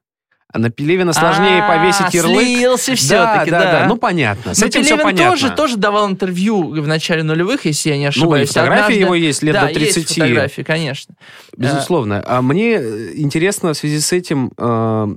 А 0.54 0.60
на 0.60 0.70
Пелевина 0.70 1.12
сложнее 1.12 1.62
А, 1.64 1.68
повесить 1.68 2.14
ярлык. 2.14 2.44
слился 2.46 2.92
да, 2.92 2.96
все-таки, 2.96 3.52
да, 3.52 3.60
да. 3.64 3.72
да. 3.82 3.88
Ну, 3.90 3.98
понятно. 3.98 4.54
С 4.54 4.62
Но 4.62 4.68
этим 4.68 4.84
все 4.84 4.92
Пелевин 4.96 5.04
понятно. 5.18 5.32
тоже, 5.32 5.50
тоже 5.56 5.78
давал 5.78 6.08
интервью 6.10 6.70
в 6.82 6.88
начале 6.88 7.24
нулевых, 7.24 7.66
если 7.66 7.90
я 7.90 7.98
не 7.98 8.04
Ну, 8.04 8.10
ошибаюсь. 8.10 8.50
фотографии 8.50 8.82
Однажды- 8.84 9.00
его 9.02 9.16
есть 9.16 9.44
лет 9.44 9.54
да, 9.54 9.68
до 9.68 9.74
30. 9.74 9.98
есть 9.98 10.14
фотографии, 10.16 10.62
конечно. 10.62 11.16
Безусловно. 11.58 12.24
А 12.26 12.42
мне 12.42 12.74
э, 12.76 13.12
интересно 13.16 13.74
в 13.74 13.78
связи 13.78 14.00
с 14.00 14.14
этим 14.14 14.52
э, 14.58 15.08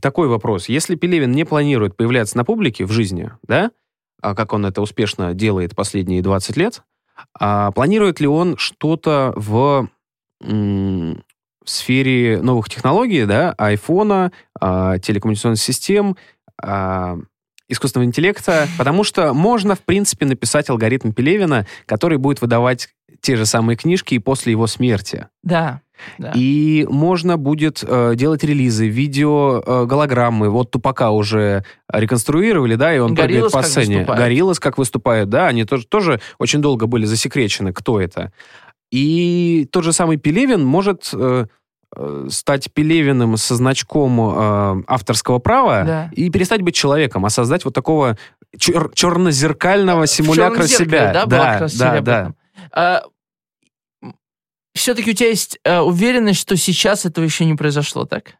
такой 0.00 0.28
вопрос. 0.28 0.68
Если 0.68 0.94
Пелевин 0.96 1.32
не 1.32 1.44
планирует 1.44 1.96
появляться 1.96 2.36
на 2.36 2.44
публике 2.44 2.84
в 2.84 2.90
жизни, 2.92 3.30
да, 3.44 3.70
а 4.20 4.34
как 4.34 4.52
он 4.52 4.66
это 4.66 4.82
успешно 4.82 5.32
делает 5.32 5.74
последние 5.74 6.20
20 6.22 6.56
лет, 6.58 6.82
а 7.38 7.70
планирует 7.70 8.20
ли 8.20 8.26
он 8.26 8.56
что-то 8.58 9.32
в 9.36 9.88
в 11.64 11.70
сфере 11.70 12.40
новых 12.40 12.68
технологий, 12.68 13.24
да, 13.24 13.54
айфона, 13.58 14.32
а, 14.60 14.98
телекоммуникационных 14.98 15.60
систем, 15.60 16.16
а, 16.62 17.18
искусственного 17.68 18.06
интеллекта, 18.06 18.68
потому 18.78 19.04
что 19.04 19.32
можно, 19.32 19.74
в 19.74 19.80
принципе, 19.80 20.26
написать 20.26 20.70
алгоритм 20.70 21.12
Пелевина, 21.12 21.66
который 21.86 22.18
будет 22.18 22.40
выдавать 22.40 22.88
те 23.20 23.36
же 23.36 23.46
самые 23.46 23.76
книжки 23.76 24.14
и 24.14 24.18
после 24.18 24.52
его 24.52 24.66
смерти. 24.66 25.28
Да. 25.42 25.80
да. 26.18 26.32
И 26.34 26.86
можно 26.90 27.36
будет 27.36 27.84
э, 27.86 28.14
делать 28.16 28.42
релизы, 28.42 28.88
видео, 28.88 29.62
э, 29.64 29.86
голограммы. 29.86 30.50
Вот 30.50 30.72
Тупака 30.72 31.10
уже 31.10 31.64
реконструировали, 31.90 32.74
да, 32.74 32.94
и 32.94 32.98
он 32.98 33.14
прыгает 33.14 33.30
Гориллас 33.30 33.52
по 33.52 33.62
сцене. 33.62 33.98
выступает. 33.98 34.18
Как 34.58 34.78
выступают, 34.78 35.30
да, 35.30 35.46
они 35.46 35.64
тоже, 35.64 35.86
тоже 35.86 36.20
очень 36.38 36.60
долго 36.60 36.86
были 36.86 37.04
засекречены, 37.04 37.72
кто 37.72 38.00
это. 38.00 38.32
И 38.92 39.66
тот 39.72 39.84
же 39.84 39.92
самый 39.92 40.18
Пелевин 40.18 40.62
может 40.64 41.10
э, 41.14 41.46
э, 41.96 42.26
стать 42.30 42.70
Пелевиным 42.72 43.38
со 43.38 43.56
значком 43.56 44.20
э, 44.20 44.82
авторского 44.86 45.38
права 45.38 45.82
Да. 45.84 46.10
и 46.12 46.28
перестать 46.30 46.60
быть 46.60 46.74
человеком, 46.74 47.24
а 47.24 47.30
создать 47.30 47.64
вот 47.64 47.74
такого 47.74 48.18
чер- 48.56 48.92
чернозеркального 48.94 50.06
симулякра 50.06 50.66
себя. 50.66 51.12
Да, 51.12 51.26
да, 51.26 51.68
да, 51.78 52.00
да. 52.02 52.32
А, 52.70 53.02
все-таки 54.74 55.10
у 55.10 55.14
тебя 55.14 55.30
есть 55.30 55.58
э, 55.64 55.78
уверенность, 55.80 56.40
что 56.40 56.56
сейчас 56.58 57.06
этого 57.06 57.24
еще 57.24 57.46
не 57.46 57.54
произошло, 57.54 58.04
так? 58.04 58.34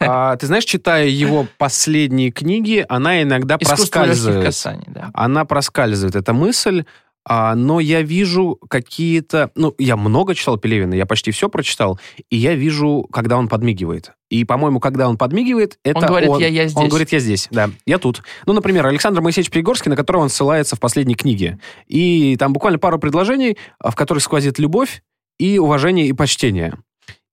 А, 0.00 0.36
ты 0.36 0.46
знаешь, 0.46 0.64
читая 0.64 1.06
его 1.06 1.46
последние 1.58 2.30
книги, 2.30 2.84
она 2.88 3.22
иногда 3.22 3.56
Искусство 3.60 3.76
проскальзывает. 4.00 4.44
касаний, 4.44 4.84
да. 4.88 5.10
Она 5.14 5.44
проскальзывает, 5.44 6.16
эта 6.16 6.32
мысль. 6.32 6.84
А, 7.28 7.54
но 7.54 7.78
я 7.78 8.00
вижу 8.00 8.58
какие-то... 8.70 9.50
Ну, 9.54 9.74
я 9.78 9.96
много 9.96 10.34
читал 10.34 10.56
Пелевина, 10.56 10.94
я 10.94 11.04
почти 11.04 11.30
все 11.30 11.50
прочитал, 11.50 12.00
и 12.30 12.36
я 12.36 12.54
вижу, 12.54 13.06
когда 13.12 13.36
он 13.36 13.48
подмигивает. 13.48 14.12
И, 14.30 14.44
по-моему, 14.44 14.80
когда 14.80 15.08
он 15.08 15.18
подмигивает, 15.18 15.78
это 15.84 15.98
Он 15.98 16.06
говорит, 16.06 16.30
«Я- 16.38 16.48
я 16.48 16.62
Он 16.62 16.68
здесь». 16.68 16.88
говорит, 16.88 17.12
я 17.12 17.18
здесь, 17.18 17.48
да, 17.50 17.70
я 17.86 17.98
тут. 17.98 18.22
Ну, 18.46 18.54
например, 18.54 18.86
Александр 18.86 19.20
Моисеевич 19.20 19.50
Пригорский, 19.50 19.90
на 19.90 19.96
которого 19.96 20.22
он 20.22 20.30
ссылается 20.30 20.74
в 20.74 20.80
последней 20.80 21.14
книге. 21.14 21.58
И 21.86 22.36
там 22.38 22.52
буквально 22.54 22.78
пару 22.78 22.98
предложений, 22.98 23.58
в 23.78 23.94
которых 23.94 24.22
сквозит 24.22 24.58
любовь 24.58 25.02
и 25.38 25.58
уважение 25.58 26.06
и 26.06 26.12
почтение. 26.14 26.78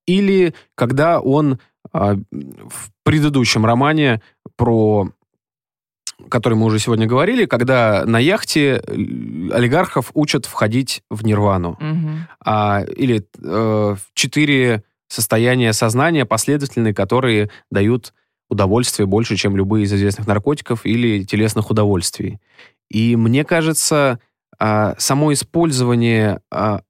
Или 0.06 0.54
когда 0.76 1.22
он 1.22 1.60
а, 1.92 2.16
в 2.32 2.90
предыдущем 3.04 3.66
романе 3.66 4.22
про 4.58 5.10
который 6.30 6.56
мы 6.56 6.66
уже 6.66 6.80
сегодня 6.80 7.08
говорили, 7.08 7.46
когда 7.46 8.06
на 8.06 8.20
яхте 8.20 8.82
э, 8.86 8.94
олигархов 9.52 10.12
учат 10.14 10.46
входить 10.46 11.04
в 11.10 11.26
нирвану. 11.26 11.78
Мгм. 11.80 12.28
А, 12.44 12.84
или 12.96 13.28
э, 13.42 13.96
четыре 14.14 14.84
состояния 15.08 15.74
сознания 15.74 16.26
последовательные, 16.26 16.94
которые 16.94 17.50
дают 17.70 18.14
удовольствие 18.50 19.06
больше, 19.08 19.36
чем 19.36 19.56
любые 19.58 19.86
из 19.86 19.94
известных 19.94 20.28
наркотиков 20.28 20.86
или 20.86 21.24
телесных 21.24 21.70
удовольствий. 21.70 22.40
И 22.90 23.16
мне 23.16 23.44
кажется, 23.44 24.20
а, 24.60 24.96
само 24.98 25.34
использование 25.34 26.42
а, 26.52 26.82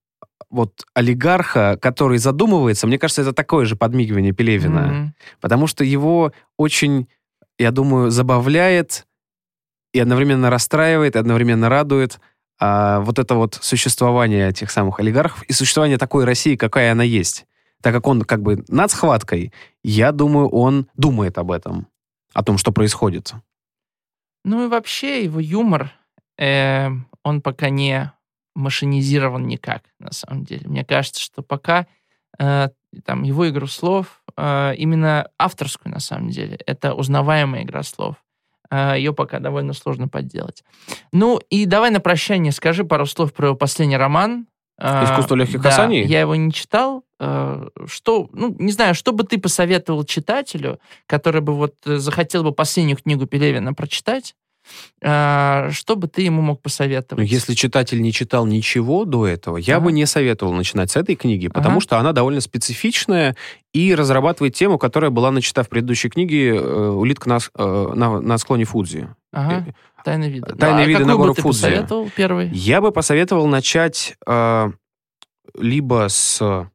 вот 0.50 0.86
олигарха, 0.94 1.78
который 1.82 2.18
задумывается, 2.18 2.88
мне 2.88 3.00
кажется, 3.00 3.22
это 3.22 3.34
такое 3.34 3.66
же 3.66 3.76
подмигивание 3.76 4.34
Пелевина. 4.34 4.82
Мгм. 4.82 5.16
Потому 5.42 5.68
что 5.68 5.84
его 5.84 6.32
очень, 6.58 7.08
я 7.58 7.72
думаю, 7.72 8.12
забавляет 8.12 9.06
и 9.96 10.00
одновременно 10.00 10.50
расстраивает, 10.50 11.16
и 11.16 11.20
одновременно 11.20 11.70
радует 11.70 12.20
а, 12.60 13.00
вот 13.00 13.18
это 13.18 13.36
вот 13.36 13.58
существование 13.62 14.50
этих 14.50 14.70
самых 14.70 15.00
олигархов 15.00 15.44
и 15.44 15.54
существование 15.54 15.98
такой 15.98 16.26
России, 16.26 16.58
какая 16.58 16.92
она 16.92 17.04
есть. 17.04 17.46
Так 17.82 17.94
как 17.94 18.06
он 18.06 18.24
как 18.24 18.42
бы 18.42 18.66
над 18.68 18.92
схваткой, 18.92 19.54
я 19.84 20.12
думаю, 20.12 20.50
он 20.50 20.88
думает 20.96 21.38
об 21.38 21.50
этом, 21.50 21.88
о 22.34 22.44
том, 22.44 22.58
что 22.58 22.74
происходит. 22.74 23.36
Ну 24.44 24.66
и 24.66 24.68
вообще 24.68 25.24
его 25.24 25.40
юмор, 25.40 25.94
э, 26.38 26.90
он 27.24 27.42
пока 27.42 27.70
не 27.70 28.12
машинизирован 28.54 29.48
никак, 29.48 29.84
на 30.00 30.12
самом 30.12 30.44
деле. 30.44 30.68
Мне 30.68 30.84
кажется, 30.84 31.22
что 31.22 31.42
пока 31.42 31.88
э, 32.38 32.68
там 33.06 33.24
его 33.24 33.48
игру 33.48 33.68
слов, 33.68 34.22
э, 34.36 34.76
именно 34.76 35.30
авторскую, 35.40 35.94
на 35.94 36.02
самом 36.02 36.32
деле, 36.32 36.58
это 36.66 36.94
узнаваемая 36.94 37.64
игра 37.64 37.82
слов. 37.82 38.18
Э, 38.72 38.94
ее 38.98 39.14
пока 39.14 39.40
довольно 39.40 39.74
сложно 39.74 40.08
подделать. 40.08 40.64
Ну 41.12 41.40
и 41.50 41.66
давай 41.66 41.92
на 41.92 42.00
прощание 42.00 42.52
скажи 42.52 42.84
пару 42.84 43.06
слов 43.06 43.34
про 43.34 43.48
его 43.48 43.56
последний 43.56 43.98
роман. 43.98 44.48
Э, 44.80 45.06
«Искусство 45.06 45.36
легких 45.36 45.62
да, 45.62 45.70
касаний»? 45.70 46.06
Я 46.06 46.22
его 46.22 46.36
не 46.36 46.52
читал. 46.52 47.04
Э, 47.20 47.68
Что, 47.86 48.30
ну, 48.34 48.56
не 48.60 48.72
знаю, 48.72 48.96
что 48.96 49.12
бы 49.14 49.24
ты 49.24 49.38
посоветовал 49.40 50.04
читателю, 50.04 50.80
который 51.08 51.42
бы 51.42 51.54
вот 51.54 51.76
э, 51.86 51.98
захотел 51.98 52.44
бы 52.44 52.52
последнюю 52.52 52.98
книгу 52.98 53.26
Пелевина 53.26 53.74
прочитать, 53.74 54.36
что 55.02 55.96
бы 55.96 56.08
ты 56.08 56.24
ему 56.24 56.42
мог 56.42 56.62
посоветовать? 56.62 57.30
если 57.30 57.54
читатель 57.54 58.02
не 58.02 58.12
читал 58.12 58.46
ничего 58.46 59.06
до 59.06 59.28
этого, 59.28 59.58
я 59.58 59.78
Ага. 59.78 59.86
бы 59.86 59.92
не 59.92 60.06
советовал 60.06 60.54
начинать 60.54 60.90
с 60.92 60.96
этой 60.96 61.16
книги, 61.16 61.48
потому 61.48 61.76
Ага. 61.78 61.82
что 61.82 62.00
она 62.00 62.12
довольно 62.14 62.42
специфичная 62.42 63.36
и 63.74 63.94
разрабатывает 63.94 64.56
тему, 64.56 64.78
которая 64.78 65.12
была 65.12 65.32
начата 65.32 65.64
в 65.64 65.70
предыдущей 65.70 66.10
книге 66.10 66.56
э, 66.56 66.90
«Улитка 66.90 67.30
на, 67.30 67.38
э, 67.58 67.92
на- 67.96 68.20
на 68.22 68.38
склоне 68.38 68.66
Фудзи». 68.66 69.10
Ага, 69.32 69.66
«Тайны 70.04 70.26
вида». 70.30 70.56
«Тайны 70.56 70.80
а 70.82 70.86
вида 70.86 71.06
на 71.06 71.14
бы 71.14 71.18
гору 71.20 71.34
ты 71.36 71.42
Фудзи». 71.42 71.62
посоветовал 71.62 72.10
первый? 72.16 72.50
Я 72.50 72.82
бы 72.82 72.92
посоветовал 72.92 73.48
начать 73.48 74.16
э, 74.26 74.72
либо 75.60 76.08
с, 76.10 76.68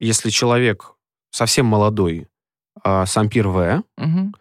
если 0.00 0.30
человек 0.30 0.94
совсем 1.30 1.66
молодой, 1.66 2.26
э, 2.84 3.04
с 3.06 3.16
Ампир 3.16 3.48
В. 3.48 3.82
Мгм. 3.96 4.34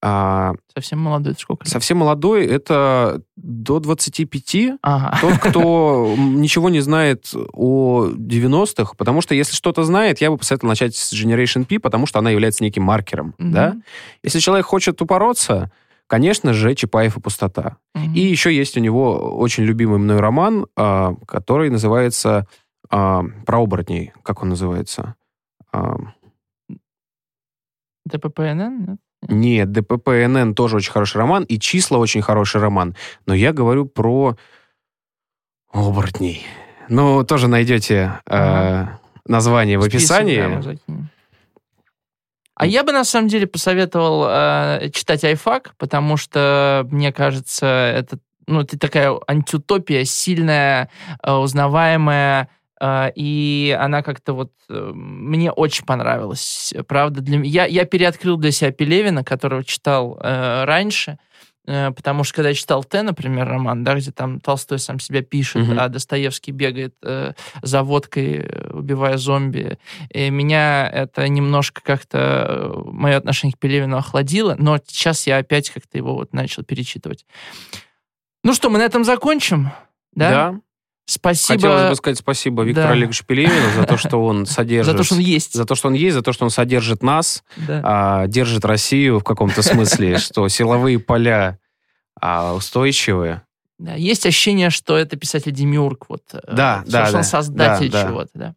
А 0.00 0.52
Совсем 0.74 1.00
молодой, 1.00 1.32
это 1.32 1.40
сколько? 1.40 1.64
лет? 1.64 1.72
совсем 1.72 1.98
молодой 1.98 2.46
это 2.46 3.20
до 3.36 3.80
25. 3.80 4.78
Ага. 4.80 5.18
Тот, 5.20 5.38
кто 5.38 6.14
ничего 6.16 6.70
не 6.70 6.78
знает 6.80 7.26
о 7.52 8.06
90-х, 8.10 8.94
потому 8.96 9.22
что 9.22 9.34
если 9.34 9.54
что-то 9.56 9.82
знает, 9.82 10.20
я 10.20 10.30
бы 10.30 10.36
посоветовал 10.38 10.70
начать 10.70 10.94
с 10.94 11.12
Generation 11.12 11.64
P, 11.64 11.80
потому 11.80 12.06
что 12.06 12.20
она 12.20 12.30
является 12.30 12.62
неким 12.62 12.84
маркером, 12.84 13.34
Мгм. 13.38 13.52
да? 13.52 13.76
Если 14.22 14.38
человек 14.38 14.66
хочет 14.66 15.02
упороться, 15.02 15.72
конечно 16.06 16.52
же, 16.52 16.76
Чапаев 16.76 17.16
и 17.16 17.20
пустота. 17.20 17.78
Мгм. 17.96 18.14
И 18.14 18.20
еще 18.20 18.54
есть 18.54 18.76
у 18.76 18.80
него 18.80 19.36
очень 19.36 19.64
любимый 19.64 19.98
мной 19.98 20.20
роман, 20.20 20.66
а, 20.76 21.14
который 21.26 21.70
называется 21.70 22.46
а, 22.90 23.22
«Про 23.44 23.62
оборотней». 23.64 24.12
Как 24.22 24.42
он 24.42 24.50
называется? 24.50 25.16
А, 25.72 25.96
ТППНН? 28.08 28.86
нет? 28.88 28.98
Нет, 29.22 29.72
ДППНН 29.72 30.54
тоже 30.54 30.76
очень 30.76 30.92
хороший 30.92 31.16
роман, 31.16 31.44
и 31.44 31.58
«Числа» 31.58 31.98
очень 31.98 32.22
хороший 32.22 32.60
роман. 32.60 32.94
Но 33.26 33.34
я 33.34 33.52
говорю 33.52 33.86
про 33.86 34.36
оборотней. 35.72 36.46
Ну, 36.88 37.24
тоже 37.24 37.48
найдете 37.48 38.20
э, 38.26 38.86
название 39.26 39.78
в 39.78 39.82
Список, 39.82 39.98
описании. 39.98 40.78
да. 40.86 40.94
А 42.54 42.66
я 42.66 42.82
бы 42.82 42.92
на 42.92 43.04
самом 43.04 43.28
деле 43.28 43.46
посоветовал 43.46 44.26
э, 44.28 44.90
читать 44.92 45.22
Айфак, 45.22 45.74
потому 45.78 46.16
что, 46.16 46.86
мне 46.90 47.12
кажется, 47.12 47.66
это, 47.66 48.18
ну, 48.48 48.62
это 48.62 48.76
такая 48.78 49.16
антиутопия, 49.28 50.04
сильная, 50.04 50.90
э, 51.22 51.32
узнаваемая, 51.32 52.48
и 52.80 53.76
она 53.78 54.02
как-то 54.02 54.32
вот 54.34 54.52
э, 54.68 54.90
мне 54.94 55.50
очень 55.50 55.84
понравилась. 55.84 56.72
Правда, 56.86 57.20
для 57.20 57.40
я, 57.40 57.66
я 57.66 57.84
переоткрыл 57.84 58.36
для 58.36 58.52
себя 58.52 58.70
Пелевина, 58.70 59.24
которого 59.24 59.64
читал 59.64 60.18
э, 60.22 60.64
раньше, 60.64 61.18
э, 61.66 61.90
потому 61.90 62.24
что 62.24 62.36
когда 62.36 62.50
я 62.50 62.54
читал 62.54 62.84
Т, 62.84 63.02
например, 63.02 63.48
роман, 63.48 63.82
да, 63.84 63.94
где 63.94 64.12
там 64.12 64.38
Толстой 64.40 64.78
сам 64.78 65.00
себя 65.00 65.22
пишет, 65.22 65.66
Мгм. 65.66 65.78
а 65.80 65.88
Достоевский 65.88 66.52
бегает 66.52 66.94
э, 67.02 67.32
за 67.62 67.82
водкой, 67.82 68.46
э, 68.46 68.70
убивая 68.72 69.16
зомби, 69.16 69.78
и 70.10 70.30
меня 70.30 70.88
это 70.88 71.26
немножко 71.28 71.80
как-то 71.82 72.72
мое 72.86 73.16
отношение 73.16 73.54
к 73.56 73.58
Пелевину 73.58 73.96
охладило, 73.96 74.54
но 74.58 74.78
сейчас 74.86 75.26
я 75.26 75.38
опять 75.38 75.70
как-то 75.70 75.98
его 75.98 76.14
вот 76.14 76.32
начал 76.32 76.62
перечитывать. 76.62 77.26
Ну 78.44 78.54
что, 78.54 78.70
мы 78.70 78.78
на 78.78 78.84
этом 78.84 79.04
закончим? 79.04 79.70
Да? 80.12 80.30
Да. 80.30 80.60
Спасибо 81.10 81.54
Хотелось 81.58 81.88
бы 81.88 81.96
сказать 81.96 82.18
спасибо 82.18 82.62
Виктору 82.64 82.88
Да. 82.88 82.92
Олеговичу 82.92 83.24
Пелевину 83.24 83.70
за 83.74 83.84
то, 83.84 83.96
что 83.96 84.22
он 84.22 84.44
содержит... 84.46 84.92
за 84.92 84.98
то, 84.98 85.04
что 85.04 85.14
он 85.14 85.20
есть. 85.20 85.54
за 85.54 85.64
то, 85.64 85.74
что 85.74 85.88
он 85.88 85.94
есть, 85.94 86.14
за 86.14 86.20
то, 86.22 86.34
что 86.34 86.44
он 86.44 86.50
содержит 86.50 87.02
нас, 87.02 87.42
Да. 87.56 87.80
а, 87.82 88.26
держит 88.26 88.66
Россию 88.66 89.20
в 89.20 89.24
каком-то 89.24 89.62
смысле, 89.62 90.18
что 90.18 90.46
силовые 90.48 90.98
поля 90.98 91.58
а, 92.20 92.52
устойчивые. 92.52 93.40
Да, 93.78 93.94
Есть 93.94 94.26
ощущение, 94.26 94.68
что 94.68 94.98
это 94.98 95.16
писатель 95.16 95.52
Демиург, 95.52 96.06
вот, 96.10 96.24
э, 96.34 96.40
Да, 96.52 96.82
что 96.82 96.92
да, 96.92 97.06
он 97.06 97.12
да. 97.12 97.22
создатель 97.22 97.90
Да, 97.90 98.02
да. 98.02 98.08
чего-то. 98.08 98.30
Да. 98.34 98.54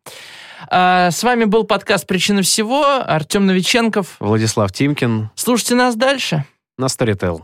А, 0.69 1.11
с 1.11 1.23
вами 1.23 1.45
был 1.45 1.63
подкаст 1.63 2.05
«Причина 2.05 2.41
всего», 2.41 2.83
Артем 3.05 3.45
Новиченков. 3.45 4.17
Владислав 4.19 4.73
Тимкин 4.73 5.29
Слушайте 5.35 5.75
нас 5.75 5.95
дальше. 5.95 6.43
на 6.77 6.87
Storytel. 6.87 7.43